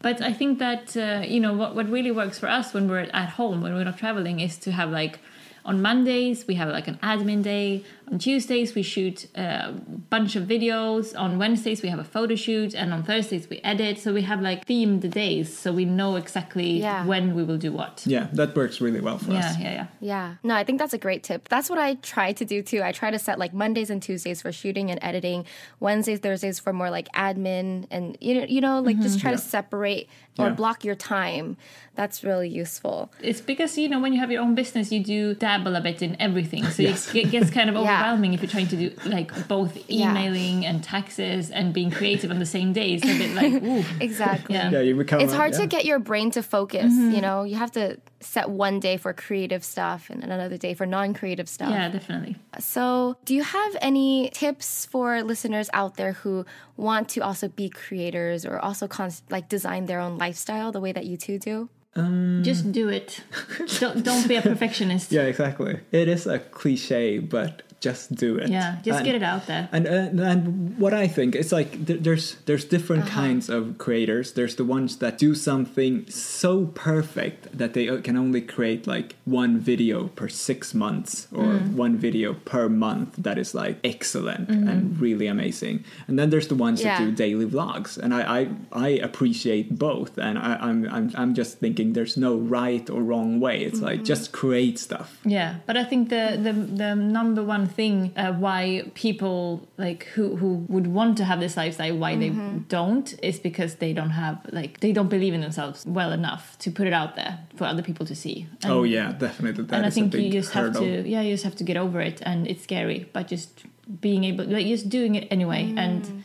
But 0.00 0.22
I 0.22 0.32
think 0.32 0.58
that 0.58 0.96
uh, 0.96 1.24
you 1.26 1.40
know 1.40 1.54
what 1.54 1.74
what 1.74 1.88
really 1.88 2.10
works 2.10 2.38
for 2.38 2.48
us 2.48 2.72
when 2.72 2.88
we're 2.88 3.08
at 3.12 3.30
home 3.30 3.60
when 3.62 3.74
we're 3.74 3.84
not 3.84 3.98
traveling 3.98 4.40
is 4.40 4.56
to 4.58 4.72
have 4.72 4.90
like 4.90 5.18
on 5.64 5.82
Mondays 5.82 6.46
we 6.46 6.54
have 6.54 6.68
like 6.68 6.88
an 6.88 6.98
admin 7.02 7.42
day 7.42 7.84
on 8.10 8.18
Tuesdays, 8.18 8.74
we 8.74 8.82
shoot 8.82 9.26
a 9.36 9.72
bunch 10.10 10.36
of 10.36 10.44
videos. 10.44 11.18
On 11.18 11.38
Wednesdays, 11.38 11.82
we 11.82 11.88
have 11.88 11.98
a 11.98 12.04
photo 12.04 12.34
shoot. 12.34 12.74
And 12.74 12.92
on 12.92 13.02
Thursdays, 13.02 13.48
we 13.48 13.58
edit. 13.62 13.98
So 13.98 14.12
we 14.12 14.22
have 14.22 14.40
like 14.40 14.66
themed 14.66 15.10
days. 15.10 15.56
So 15.56 15.72
we 15.72 15.84
know 15.84 16.16
exactly 16.16 16.80
yeah. 16.80 17.04
when 17.04 17.34
we 17.34 17.44
will 17.44 17.58
do 17.58 17.72
what. 17.72 18.02
Yeah, 18.06 18.28
that 18.32 18.56
works 18.56 18.80
really 18.80 19.00
well 19.00 19.18
for 19.18 19.32
yeah, 19.32 19.38
us. 19.38 19.58
Yeah, 19.58 19.62
yeah, 19.62 19.72
yeah. 19.72 19.86
Yeah. 20.00 20.34
No, 20.42 20.54
I 20.54 20.64
think 20.64 20.78
that's 20.78 20.94
a 20.94 20.98
great 20.98 21.22
tip. 21.22 21.48
That's 21.48 21.68
what 21.68 21.78
I 21.78 21.94
try 21.96 22.32
to 22.32 22.44
do 22.44 22.62
too. 22.62 22.82
I 22.82 22.92
try 22.92 23.10
to 23.10 23.18
set 23.18 23.38
like 23.38 23.52
Mondays 23.52 23.90
and 23.90 24.02
Tuesdays 24.02 24.42
for 24.42 24.52
shooting 24.52 24.90
and 24.90 24.98
editing, 25.02 25.44
Wednesdays, 25.80 26.20
Thursdays 26.20 26.58
for 26.58 26.72
more 26.72 26.90
like 26.90 27.08
admin 27.12 27.86
and, 27.90 28.16
you 28.20 28.34
know, 28.34 28.46
you 28.46 28.60
know 28.60 28.80
like 28.80 28.96
mm-hmm. 28.96 29.02
just 29.02 29.20
try 29.20 29.30
yeah. 29.30 29.36
to 29.36 29.42
separate 29.42 30.08
or 30.38 30.50
block 30.50 30.84
your 30.84 30.94
time. 30.94 31.56
That's 31.94 32.22
really 32.22 32.48
useful. 32.48 33.12
It's 33.20 33.40
because, 33.40 33.76
you 33.76 33.88
know, 33.88 33.98
when 33.98 34.12
you 34.12 34.20
have 34.20 34.30
your 34.30 34.40
own 34.40 34.54
business, 34.54 34.92
you 34.92 35.02
do 35.02 35.34
dabble 35.34 35.74
a 35.74 35.80
bit 35.80 36.00
in 36.00 36.16
everything. 36.20 36.64
So 36.66 36.82
yes. 36.84 37.12
it 37.12 37.30
gets 37.30 37.50
kind 37.50 37.68
of 37.68 37.76
over 37.80 37.88
overwhelming 37.98 38.34
if 38.34 38.42
you're 38.42 38.50
trying 38.50 38.68
to 38.68 38.76
do 38.76 38.92
like 39.04 39.48
both 39.48 39.76
emailing 39.90 40.62
yeah. 40.62 40.70
and 40.70 40.84
taxes 40.84 41.50
and 41.50 41.72
being 41.72 41.90
creative 41.90 42.30
on 42.30 42.38
the 42.38 42.46
same 42.46 42.72
day. 42.72 42.94
It's 42.94 43.04
a 43.04 43.18
bit 43.18 43.34
like 43.34 43.62
ooh. 43.62 43.84
exactly. 44.00 44.54
Yeah, 44.54 44.70
yeah 44.70 44.80
you 44.80 44.96
become. 44.96 45.20
It's 45.20 45.32
hard 45.32 45.52
yeah. 45.52 45.60
to 45.60 45.66
get 45.66 45.84
your 45.84 45.98
brain 45.98 46.30
to 46.32 46.42
focus. 46.42 46.92
Mm-hmm. 46.92 47.14
You 47.14 47.20
know, 47.20 47.44
you 47.44 47.56
have 47.56 47.72
to 47.72 47.98
set 48.20 48.50
one 48.50 48.80
day 48.80 48.96
for 48.96 49.12
creative 49.12 49.64
stuff 49.64 50.10
and 50.10 50.24
another 50.24 50.56
day 50.56 50.74
for 50.74 50.86
non-creative 50.86 51.48
stuff. 51.48 51.70
Yeah, 51.70 51.88
definitely. 51.88 52.36
So, 52.58 53.16
do 53.24 53.34
you 53.34 53.44
have 53.44 53.76
any 53.80 54.30
tips 54.30 54.86
for 54.86 55.22
listeners 55.22 55.70
out 55.72 55.96
there 55.96 56.12
who 56.12 56.44
want 56.76 57.08
to 57.10 57.20
also 57.20 57.48
be 57.48 57.68
creators 57.68 58.44
or 58.44 58.58
also 58.58 58.88
like 59.30 59.48
design 59.48 59.86
their 59.86 60.00
own 60.00 60.18
lifestyle 60.18 60.72
the 60.72 60.80
way 60.80 60.92
that 60.92 61.06
you 61.06 61.16
two 61.16 61.38
do? 61.38 61.68
Um, 61.98 62.42
Just 62.44 62.70
do 62.70 62.88
it. 62.88 63.22
don't 63.80 64.04
don't 64.04 64.28
be 64.28 64.36
a 64.36 64.42
perfectionist. 64.42 65.10
Yeah, 65.10 65.22
exactly. 65.22 65.80
It 65.90 66.08
is 66.08 66.26
a 66.26 66.38
cliche, 66.38 67.18
but 67.18 67.62
just 67.80 68.14
do 68.14 68.36
it. 68.36 68.48
Yeah, 68.48 68.78
just 68.82 68.98
and, 68.98 69.06
get 69.06 69.14
it 69.14 69.22
out 69.22 69.46
there. 69.46 69.68
And, 69.70 69.86
and 69.86 70.20
and 70.20 70.78
what 70.78 70.92
I 70.92 71.06
think 71.06 71.36
it's 71.36 71.52
like 71.52 71.86
there's 71.86 72.34
there's 72.46 72.64
different 72.64 73.04
uh-huh. 73.04 73.20
kinds 73.20 73.48
of 73.48 73.78
creators. 73.78 74.32
There's 74.32 74.56
the 74.56 74.64
ones 74.64 74.98
that 74.98 75.18
do 75.18 75.34
something 75.34 76.08
so 76.10 76.66
perfect 76.66 77.56
that 77.56 77.74
they 77.74 77.86
can 78.00 78.16
only 78.16 78.40
create 78.40 78.86
like 78.86 79.14
one 79.24 79.58
video 79.58 80.08
per 80.08 80.28
six 80.28 80.74
months 80.74 81.28
or 81.32 81.44
mm. 81.44 81.74
one 81.74 81.96
video 81.96 82.34
per 82.34 82.68
month 82.68 83.14
that 83.18 83.38
is 83.38 83.54
like 83.54 83.78
excellent 83.84 84.48
mm-hmm. 84.48 84.68
and 84.68 85.00
really 85.00 85.28
amazing. 85.28 85.84
And 86.08 86.18
then 86.18 86.30
there's 86.30 86.48
the 86.48 86.56
ones 86.56 86.82
yeah. 86.82 86.98
that 86.98 87.04
do 87.04 87.12
daily 87.12 87.46
vlogs, 87.46 87.96
and 87.96 88.12
I 88.12 88.40
I, 88.40 88.48
I 88.72 88.88
appreciate 88.88 89.78
both. 89.78 90.18
And 90.18 90.36
I, 90.36 90.56
I'm 90.56 90.88
I'm 90.90 91.12
I'm 91.14 91.34
just 91.34 91.58
thinking 91.58 91.92
there's 91.92 92.16
no 92.16 92.36
right 92.36 92.90
or 92.90 93.02
wrong 93.02 93.38
way. 93.38 93.62
It's 93.62 93.76
mm-hmm. 93.76 93.84
like 93.84 94.04
just 94.04 94.32
create 94.32 94.80
stuff. 94.80 95.20
Yeah, 95.24 95.56
but 95.66 95.76
I 95.76 95.84
think 95.84 96.08
the 96.08 96.36
the 96.42 96.52
the 96.52 96.96
number 96.96 97.44
one 97.44 97.67
thing 97.68 98.12
uh, 98.16 98.32
why 98.32 98.90
people 98.94 99.68
like 99.76 100.04
who 100.14 100.36
who 100.36 100.66
would 100.68 100.86
want 100.86 101.16
to 101.16 101.24
have 101.24 101.40
this 101.40 101.56
lifestyle 101.56 101.96
why 101.96 102.14
mm-hmm. 102.14 102.58
they 102.58 102.58
don't 102.68 103.14
is 103.22 103.38
because 103.38 103.76
they 103.76 103.92
don't 103.92 104.10
have 104.10 104.38
like 104.50 104.80
they 104.80 104.92
don't 104.92 105.08
believe 105.08 105.34
in 105.34 105.40
themselves 105.40 105.84
well 105.86 106.12
enough 106.12 106.56
to 106.58 106.70
put 106.70 106.86
it 106.86 106.92
out 106.92 107.16
there 107.16 107.38
for 107.56 107.64
other 107.64 107.82
people 107.82 108.06
to 108.06 108.14
see. 108.14 108.46
And, 108.62 108.72
oh 108.72 108.82
yeah, 108.84 109.12
definitely. 109.12 109.64
That 109.64 109.76
and 109.76 109.86
I 109.86 109.90
think 109.90 110.14
you 110.14 110.30
just 110.30 110.52
hurdle. 110.52 110.82
have 110.82 111.04
to 111.04 111.08
yeah 111.08 111.20
you 111.20 111.34
just 111.34 111.44
have 111.44 111.56
to 111.56 111.64
get 111.64 111.76
over 111.76 112.00
it 112.00 112.20
and 112.22 112.46
it's 112.46 112.62
scary, 112.62 113.08
but 113.12 113.28
just 113.28 113.64
being 114.00 114.24
able 114.24 114.44
like 114.44 114.66
just 114.66 114.88
doing 114.88 115.14
it 115.14 115.28
anyway 115.30 115.64
mm. 115.64 115.78
and 115.78 116.24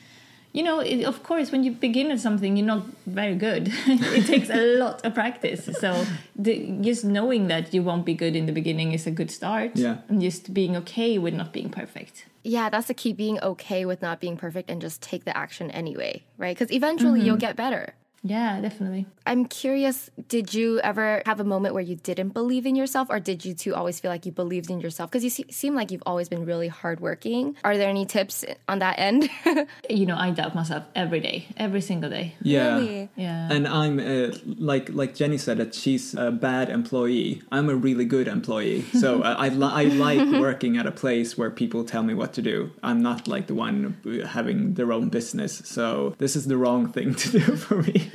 you 0.54 0.62
know, 0.62 0.80
it, 0.80 1.04
of 1.04 1.24
course, 1.24 1.52
when 1.52 1.64
you 1.64 1.72
begin 1.72 2.12
at 2.12 2.20
something, 2.20 2.56
you're 2.56 2.66
not 2.66 2.86
very 3.08 3.36
good. 3.36 3.72
it 3.88 4.28
takes 4.28 4.52
a 4.52 4.78
lot 4.78 5.04
of 5.04 5.14
practice. 5.16 5.66
So 5.80 6.06
the, 6.36 6.78
just 6.82 7.04
knowing 7.04 7.48
that 7.48 7.74
you 7.74 7.82
won't 7.82 8.06
be 8.06 8.14
good 8.14 8.36
in 8.36 8.46
the 8.46 8.52
beginning 8.52 8.94
is 8.94 9.08
a 9.08 9.12
good 9.12 9.32
start. 9.32 9.72
Yeah. 9.74 9.98
And 10.08 10.22
just 10.22 10.54
being 10.54 10.78
okay 10.78 11.18
with 11.18 11.34
not 11.34 11.54
being 11.54 11.70
perfect. 11.70 12.26
Yeah, 12.44 12.70
that's 12.70 12.88
the 12.88 12.94
key 12.94 13.14
being 13.14 13.40
okay 13.42 13.84
with 13.86 14.02
not 14.02 14.20
being 14.20 14.38
perfect 14.38 14.70
and 14.70 14.80
just 14.80 15.02
take 15.02 15.26
the 15.26 15.36
action 15.36 15.72
anyway, 15.72 16.24
right? 16.38 16.56
Because 16.56 16.72
eventually 16.72 17.20
mm-hmm. 17.20 17.28
you'll 17.28 17.38
get 17.38 17.56
better. 17.56 17.96
Yeah, 18.24 18.62
definitely. 18.62 19.06
I'm 19.26 19.46
curious, 19.46 20.10
did 20.28 20.54
you 20.54 20.80
ever 20.80 21.22
have 21.26 21.40
a 21.40 21.44
moment 21.44 21.74
where 21.74 21.84
you 21.84 21.96
didn't 21.96 22.30
believe 22.30 22.66
in 22.66 22.76
yourself, 22.76 23.10
or 23.10 23.20
did 23.20 23.44
you 23.44 23.54
two 23.54 23.76
always 23.76 24.00
feel 24.00 24.12
like 24.12 24.26
you 24.26 24.32
believed 24.32 24.70
in 24.70 24.80
yourself? 24.80 25.10
Because 25.12 25.24
you 25.24 25.30
see, 25.30 25.46
seem 25.50 25.76
like 25.76 25.92
you've 25.92 26.04
always 26.06 26.30
been 26.30 26.46
really 26.46 26.70
hardworking. 26.70 27.56
Are 27.66 27.78
there 27.78 27.90
any 27.90 28.06
tips 28.06 28.46
on 28.68 28.80
that 28.80 28.98
end? 28.98 29.30
you 29.90 30.06
know, 30.06 30.18
I 30.18 30.32
doubt 30.32 30.56
myself 30.56 30.84
every 30.96 31.20
day, 31.20 31.48
every 31.58 31.82
single 31.82 32.10
day. 32.10 32.36
Yeah, 32.42 32.76
really? 32.78 33.10
yeah. 33.16 33.50
And 33.52 33.68
I'm 33.68 34.00
uh, 34.00 34.36
like 34.46 34.90
like 34.90 35.16
Jenny 35.16 35.38
said 35.38 35.58
that 35.58 35.76
she's 35.76 36.14
a 36.14 36.32
bad 36.32 36.70
employee. 36.70 37.42
I'm 37.52 37.70
a 37.70 37.76
really 37.76 38.06
good 38.06 38.28
employee. 38.28 38.86
So 39.04 39.22
uh, 39.22 39.36
I 39.38 39.50
li- 39.50 39.74
I 39.74 39.84
like 39.86 40.40
working 40.40 40.78
at 40.78 40.86
a 40.86 40.92
place 40.92 41.38
where 41.38 41.50
people 41.52 41.84
tell 41.84 42.04
me 42.04 42.14
what 42.14 42.32
to 42.34 42.42
do. 42.42 42.72
I'm 42.82 43.02
not 43.02 43.28
like 43.28 43.48
the 43.48 43.54
one 43.54 43.98
having 44.30 44.76
their 44.76 44.94
own 44.94 45.10
business. 45.10 45.62
So 45.66 46.16
this 46.20 46.38
is 46.38 46.46
the 46.46 46.56
wrong 46.56 46.90
thing 46.90 47.16
to 47.16 47.32
do 47.32 47.40
for 47.66 47.82
me. 47.82 48.10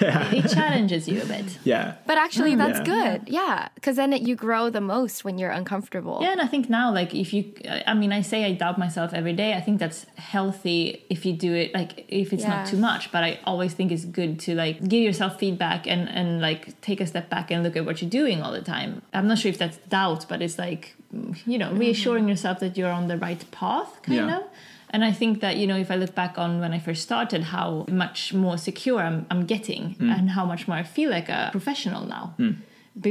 yeah. 0.06 0.30
It 0.40 0.48
challenges 0.48 1.08
you 1.08 1.20
a 1.22 1.24
bit. 1.26 1.58
Yeah. 1.64 1.94
But 2.06 2.18
actually, 2.18 2.54
that's 2.54 2.78
yeah. 2.78 2.84
good. 2.84 3.28
Yeah. 3.28 3.68
Because 3.74 3.96
then 3.96 4.12
it, 4.12 4.22
you 4.22 4.34
grow 4.34 4.70
the 4.70 4.80
most 4.80 5.24
when 5.24 5.38
you're 5.38 5.50
uncomfortable. 5.50 6.18
Yeah. 6.22 6.32
And 6.32 6.40
I 6.40 6.46
think 6.46 6.70
now, 6.70 6.92
like, 6.92 7.14
if 7.14 7.32
you, 7.34 7.52
I 7.86 7.94
mean, 7.94 8.12
I 8.12 8.22
say 8.22 8.44
I 8.44 8.52
doubt 8.52 8.78
myself 8.78 9.12
every 9.12 9.32
day. 9.32 9.54
I 9.54 9.60
think 9.60 9.78
that's 9.78 10.06
healthy 10.16 11.04
if 11.10 11.26
you 11.26 11.32
do 11.32 11.54
it, 11.54 11.74
like, 11.74 12.06
if 12.08 12.32
it's 12.32 12.42
yeah. 12.42 12.56
not 12.56 12.66
too 12.66 12.78
much. 12.78 13.12
But 13.12 13.24
I 13.24 13.40
always 13.44 13.74
think 13.74 13.92
it's 13.92 14.04
good 14.04 14.40
to, 14.40 14.54
like, 14.54 14.86
give 14.88 15.02
yourself 15.02 15.38
feedback 15.38 15.86
and, 15.86 16.08
and, 16.08 16.40
like, 16.40 16.80
take 16.80 17.00
a 17.00 17.06
step 17.06 17.28
back 17.28 17.50
and 17.50 17.62
look 17.62 17.76
at 17.76 17.84
what 17.84 18.00
you're 18.00 18.10
doing 18.10 18.42
all 18.42 18.52
the 18.52 18.62
time. 18.62 19.02
I'm 19.12 19.28
not 19.28 19.38
sure 19.38 19.50
if 19.50 19.58
that's 19.58 19.76
doubt, 19.88 20.26
but 20.28 20.40
it's 20.40 20.58
like, 20.58 20.94
you 21.46 21.58
know, 21.58 21.72
reassuring 21.72 22.22
mm-hmm. 22.22 22.30
yourself 22.30 22.60
that 22.60 22.76
you're 22.76 22.90
on 22.90 23.08
the 23.08 23.18
right 23.18 23.42
path, 23.50 24.00
kind 24.02 24.28
yeah. 24.28 24.38
of. 24.38 24.44
And 24.90 25.04
I 25.04 25.12
think 25.12 25.40
that, 25.40 25.56
you 25.56 25.66
know, 25.66 25.76
if 25.76 25.90
I 25.90 25.94
look 25.94 26.14
back 26.14 26.36
on 26.36 26.60
when 26.60 26.72
I 26.72 26.78
first 26.78 27.02
started, 27.02 27.44
how 27.44 27.86
much 27.88 28.34
more 28.34 28.58
secure 28.58 29.00
I'm, 29.00 29.26
I'm 29.30 29.46
getting 29.46 29.94
mm. 29.94 30.10
and 30.10 30.30
how 30.30 30.44
much 30.44 30.66
more 30.66 30.76
I 30.76 30.82
feel 30.82 31.10
like 31.10 31.28
a 31.28 31.48
professional 31.52 32.04
now. 32.06 32.34
Mm. 32.38 32.56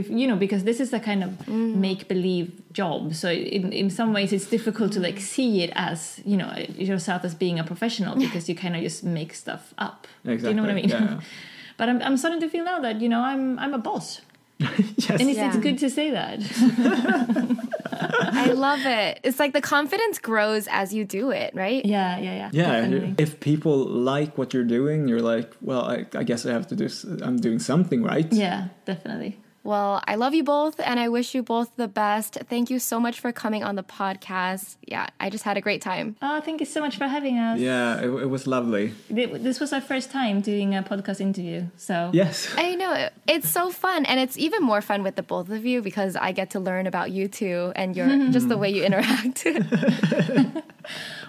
you 0.09 0.27
know 0.27 0.35
because 0.35 0.65
this 0.65 0.79
is 0.81 0.91
a 0.91 0.99
kind 0.99 1.23
of 1.23 1.29
mm. 1.45 1.73
make 1.75 2.09
believe 2.09 2.61
job 2.73 3.15
so 3.15 3.29
in, 3.31 3.71
in 3.71 3.89
some 3.89 4.11
ways 4.11 4.33
it's 4.33 4.45
difficult 4.45 4.91
to 4.91 4.99
like 4.99 5.19
see 5.19 5.63
it 5.63 5.71
as 5.73 6.21
you 6.25 6.35
know 6.35 6.53
yourself 6.75 7.23
as 7.23 7.33
being 7.33 7.57
a 7.57 7.63
professional 7.63 8.13
because 8.17 8.49
you 8.49 8.55
kind 8.55 8.75
of 8.75 8.81
just 8.81 9.05
make 9.05 9.33
stuff 9.33 9.73
up 9.77 10.05
exactly. 10.25 10.41
do 10.41 10.47
you 10.49 10.55
know 10.55 10.63
what 10.63 10.71
i 10.71 10.73
mean 10.73 10.89
yeah. 10.89 11.21
but 11.77 11.87
I'm, 11.87 12.01
I'm 12.01 12.17
starting 12.17 12.41
to 12.41 12.49
feel 12.49 12.65
now 12.65 12.79
that 12.81 12.99
you 12.99 13.07
know 13.07 13.21
i'm 13.21 13.57
i'm 13.57 13.73
a 13.73 13.77
boss 13.77 14.21
yes. 14.59 15.09
and 15.11 15.29
it's, 15.29 15.37
yeah. 15.37 15.47
it's 15.47 15.57
good 15.57 15.77
to 15.79 15.89
say 15.89 16.11
that 16.11 16.39
I 17.99 18.51
love 18.51 18.85
it. 18.85 19.19
It's 19.23 19.39
like 19.39 19.53
the 19.53 19.61
confidence 19.61 20.19
grows 20.19 20.67
as 20.69 20.93
you 20.93 21.05
do 21.05 21.31
it, 21.31 21.53
right? 21.53 21.85
Yeah, 21.85 22.17
yeah, 22.19 22.35
yeah. 22.35 22.49
Yeah, 22.53 22.71
definitely. 22.81 23.15
if 23.17 23.39
people 23.39 23.85
like 23.85 24.37
what 24.37 24.53
you're 24.53 24.63
doing, 24.63 25.07
you're 25.07 25.21
like, 25.21 25.51
well, 25.61 25.81
I, 25.81 26.05
I 26.15 26.23
guess 26.23 26.45
I 26.45 26.51
have 26.51 26.67
to 26.67 26.75
do. 26.75 26.87
I'm 27.21 27.37
doing 27.37 27.59
something 27.59 28.03
right. 28.03 28.31
Yeah, 28.31 28.69
definitely. 28.85 29.39
Well, 29.69 30.01
I 30.07 30.15
love 30.15 30.33
you 30.33 30.43
both 30.43 30.79
and 30.79 30.99
I 30.99 31.09
wish 31.09 31.35
you 31.35 31.43
both 31.43 31.69
the 31.75 31.87
best. 31.87 32.39
Thank 32.49 32.71
you 32.71 32.79
so 32.79 32.99
much 32.99 33.19
for 33.19 33.31
coming 33.31 33.63
on 33.63 33.75
the 33.75 33.83
podcast. 33.83 34.77
Yeah, 34.81 35.05
I 35.19 35.29
just 35.29 35.43
had 35.43 35.57
a 35.57 35.61
great 35.61 35.79
time. 35.83 36.15
Oh, 36.23 36.41
thank 36.41 36.59
you 36.59 36.65
so 36.65 36.81
much 36.81 36.97
for 36.97 37.05
having 37.05 37.37
us. 37.37 37.59
Yeah, 37.59 37.99
it, 38.01 38.09
it 38.09 38.29
was 38.31 38.47
lovely. 38.47 38.95
This 39.11 39.59
was 39.59 39.71
our 39.71 39.79
first 39.79 40.09
time 40.09 40.41
doing 40.41 40.75
a 40.75 40.81
podcast 40.81 41.21
interview, 41.21 41.67
so 41.77 42.09
Yes. 42.13 42.51
I 42.57 42.73
know 42.73 43.09
it's 43.27 43.47
so 43.47 43.69
fun, 43.69 44.05
and 44.05 44.19
it's 44.19 44.39
even 44.39 44.63
more 44.63 44.81
fun 44.81 45.03
with 45.03 45.15
the 45.15 45.21
both 45.21 45.51
of 45.51 45.63
you 45.67 45.83
because 45.83 46.15
I 46.15 46.31
get 46.31 46.49
to 46.55 46.59
learn 46.59 46.87
about 46.87 47.11
you 47.11 47.27
two 47.27 47.71
and 47.75 47.95
your 47.95 48.07
just 48.31 48.49
the 48.49 48.57
way 48.57 48.71
you 48.71 48.83
interact. 48.83 49.45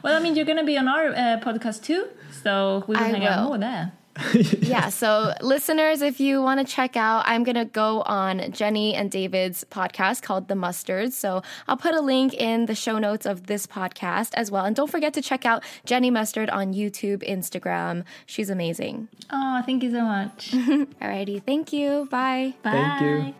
Well, 0.02 0.16
I 0.16 0.20
mean, 0.22 0.34
you're 0.34 0.46
going 0.46 0.56
to 0.56 0.64
be 0.64 0.78
on 0.78 0.88
our 0.88 1.08
uh, 1.08 1.40
podcast 1.44 1.82
too, 1.82 2.08
so 2.42 2.84
we 2.88 2.96
will 2.96 3.02
I 3.04 3.08
hang 3.08 3.26
out 3.26 3.40
will. 3.42 3.48
more 3.48 3.58
there. 3.58 3.92
yeah, 4.60 4.88
so 4.88 5.32
listeners, 5.40 6.02
if 6.02 6.20
you 6.20 6.42
want 6.42 6.66
to 6.66 6.72
check 6.72 6.96
out, 6.96 7.24
I'm 7.26 7.44
gonna 7.44 7.64
go 7.64 8.02
on 8.02 8.52
Jenny 8.52 8.94
and 8.94 9.10
David's 9.10 9.64
podcast 9.64 10.22
called 10.22 10.48
The 10.48 10.54
Mustards. 10.54 11.12
So 11.12 11.42
I'll 11.68 11.76
put 11.76 11.94
a 11.94 12.00
link 12.00 12.34
in 12.34 12.66
the 12.66 12.74
show 12.74 12.98
notes 12.98 13.26
of 13.26 13.46
this 13.46 13.66
podcast 13.66 14.30
as 14.34 14.50
well, 14.50 14.64
and 14.64 14.76
don't 14.76 14.90
forget 14.90 15.14
to 15.14 15.22
check 15.22 15.44
out 15.46 15.64
Jenny 15.84 16.10
Mustard 16.10 16.50
on 16.50 16.74
YouTube, 16.74 17.28
Instagram. 17.28 18.04
She's 18.26 18.50
amazing. 18.50 19.08
Oh, 19.30 19.62
thank 19.64 19.82
you 19.82 19.90
so 19.90 20.02
much. 20.02 20.50
Alrighty, 21.00 21.42
thank 21.42 21.72
you. 21.72 22.08
Bye. 22.10 22.54
Bye. 22.62 22.70
Thank 22.70 23.00
you. 23.02 23.34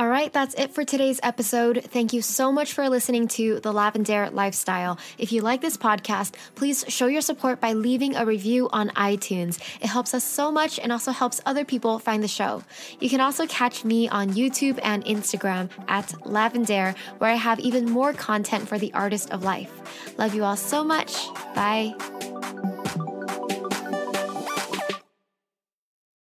All 0.00 0.08
right, 0.08 0.32
that's 0.32 0.54
it 0.54 0.72
for 0.72 0.82
today's 0.82 1.20
episode. 1.22 1.84
Thank 1.84 2.14
you 2.14 2.22
so 2.22 2.50
much 2.50 2.72
for 2.72 2.88
listening 2.88 3.28
to 3.36 3.60
The 3.60 3.70
Lavendaire 3.70 4.32
Lifestyle. 4.32 4.98
If 5.18 5.30
you 5.30 5.42
like 5.42 5.60
this 5.60 5.76
podcast, 5.76 6.36
please 6.54 6.86
show 6.88 7.06
your 7.06 7.20
support 7.20 7.60
by 7.60 7.74
leaving 7.74 8.16
a 8.16 8.24
review 8.24 8.70
on 8.72 8.88
iTunes. 8.92 9.60
It 9.82 9.88
helps 9.88 10.14
us 10.14 10.24
so 10.24 10.50
much 10.50 10.78
and 10.78 10.90
also 10.90 11.12
helps 11.12 11.42
other 11.44 11.66
people 11.66 11.98
find 11.98 12.22
the 12.22 12.28
show. 12.28 12.64
You 12.98 13.10
can 13.10 13.20
also 13.20 13.46
catch 13.46 13.84
me 13.84 14.08
on 14.08 14.30
YouTube 14.30 14.80
and 14.82 15.04
Instagram 15.04 15.68
at 15.86 16.06
Lavendaire, 16.24 16.96
where 17.18 17.30
I 17.30 17.34
have 17.34 17.60
even 17.60 17.84
more 17.84 18.14
content 18.14 18.66
for 18.66 18.78
the 18.78 18.94
artist 18.94 19.30
of 19.32 19.44
life. 19.44 19.70
Love 20.16 20.34
you 20.34 20.44
all 20.44 20.56
so 20.56 20.82
much. 20.82 21.28
Bye. 21.54 21.94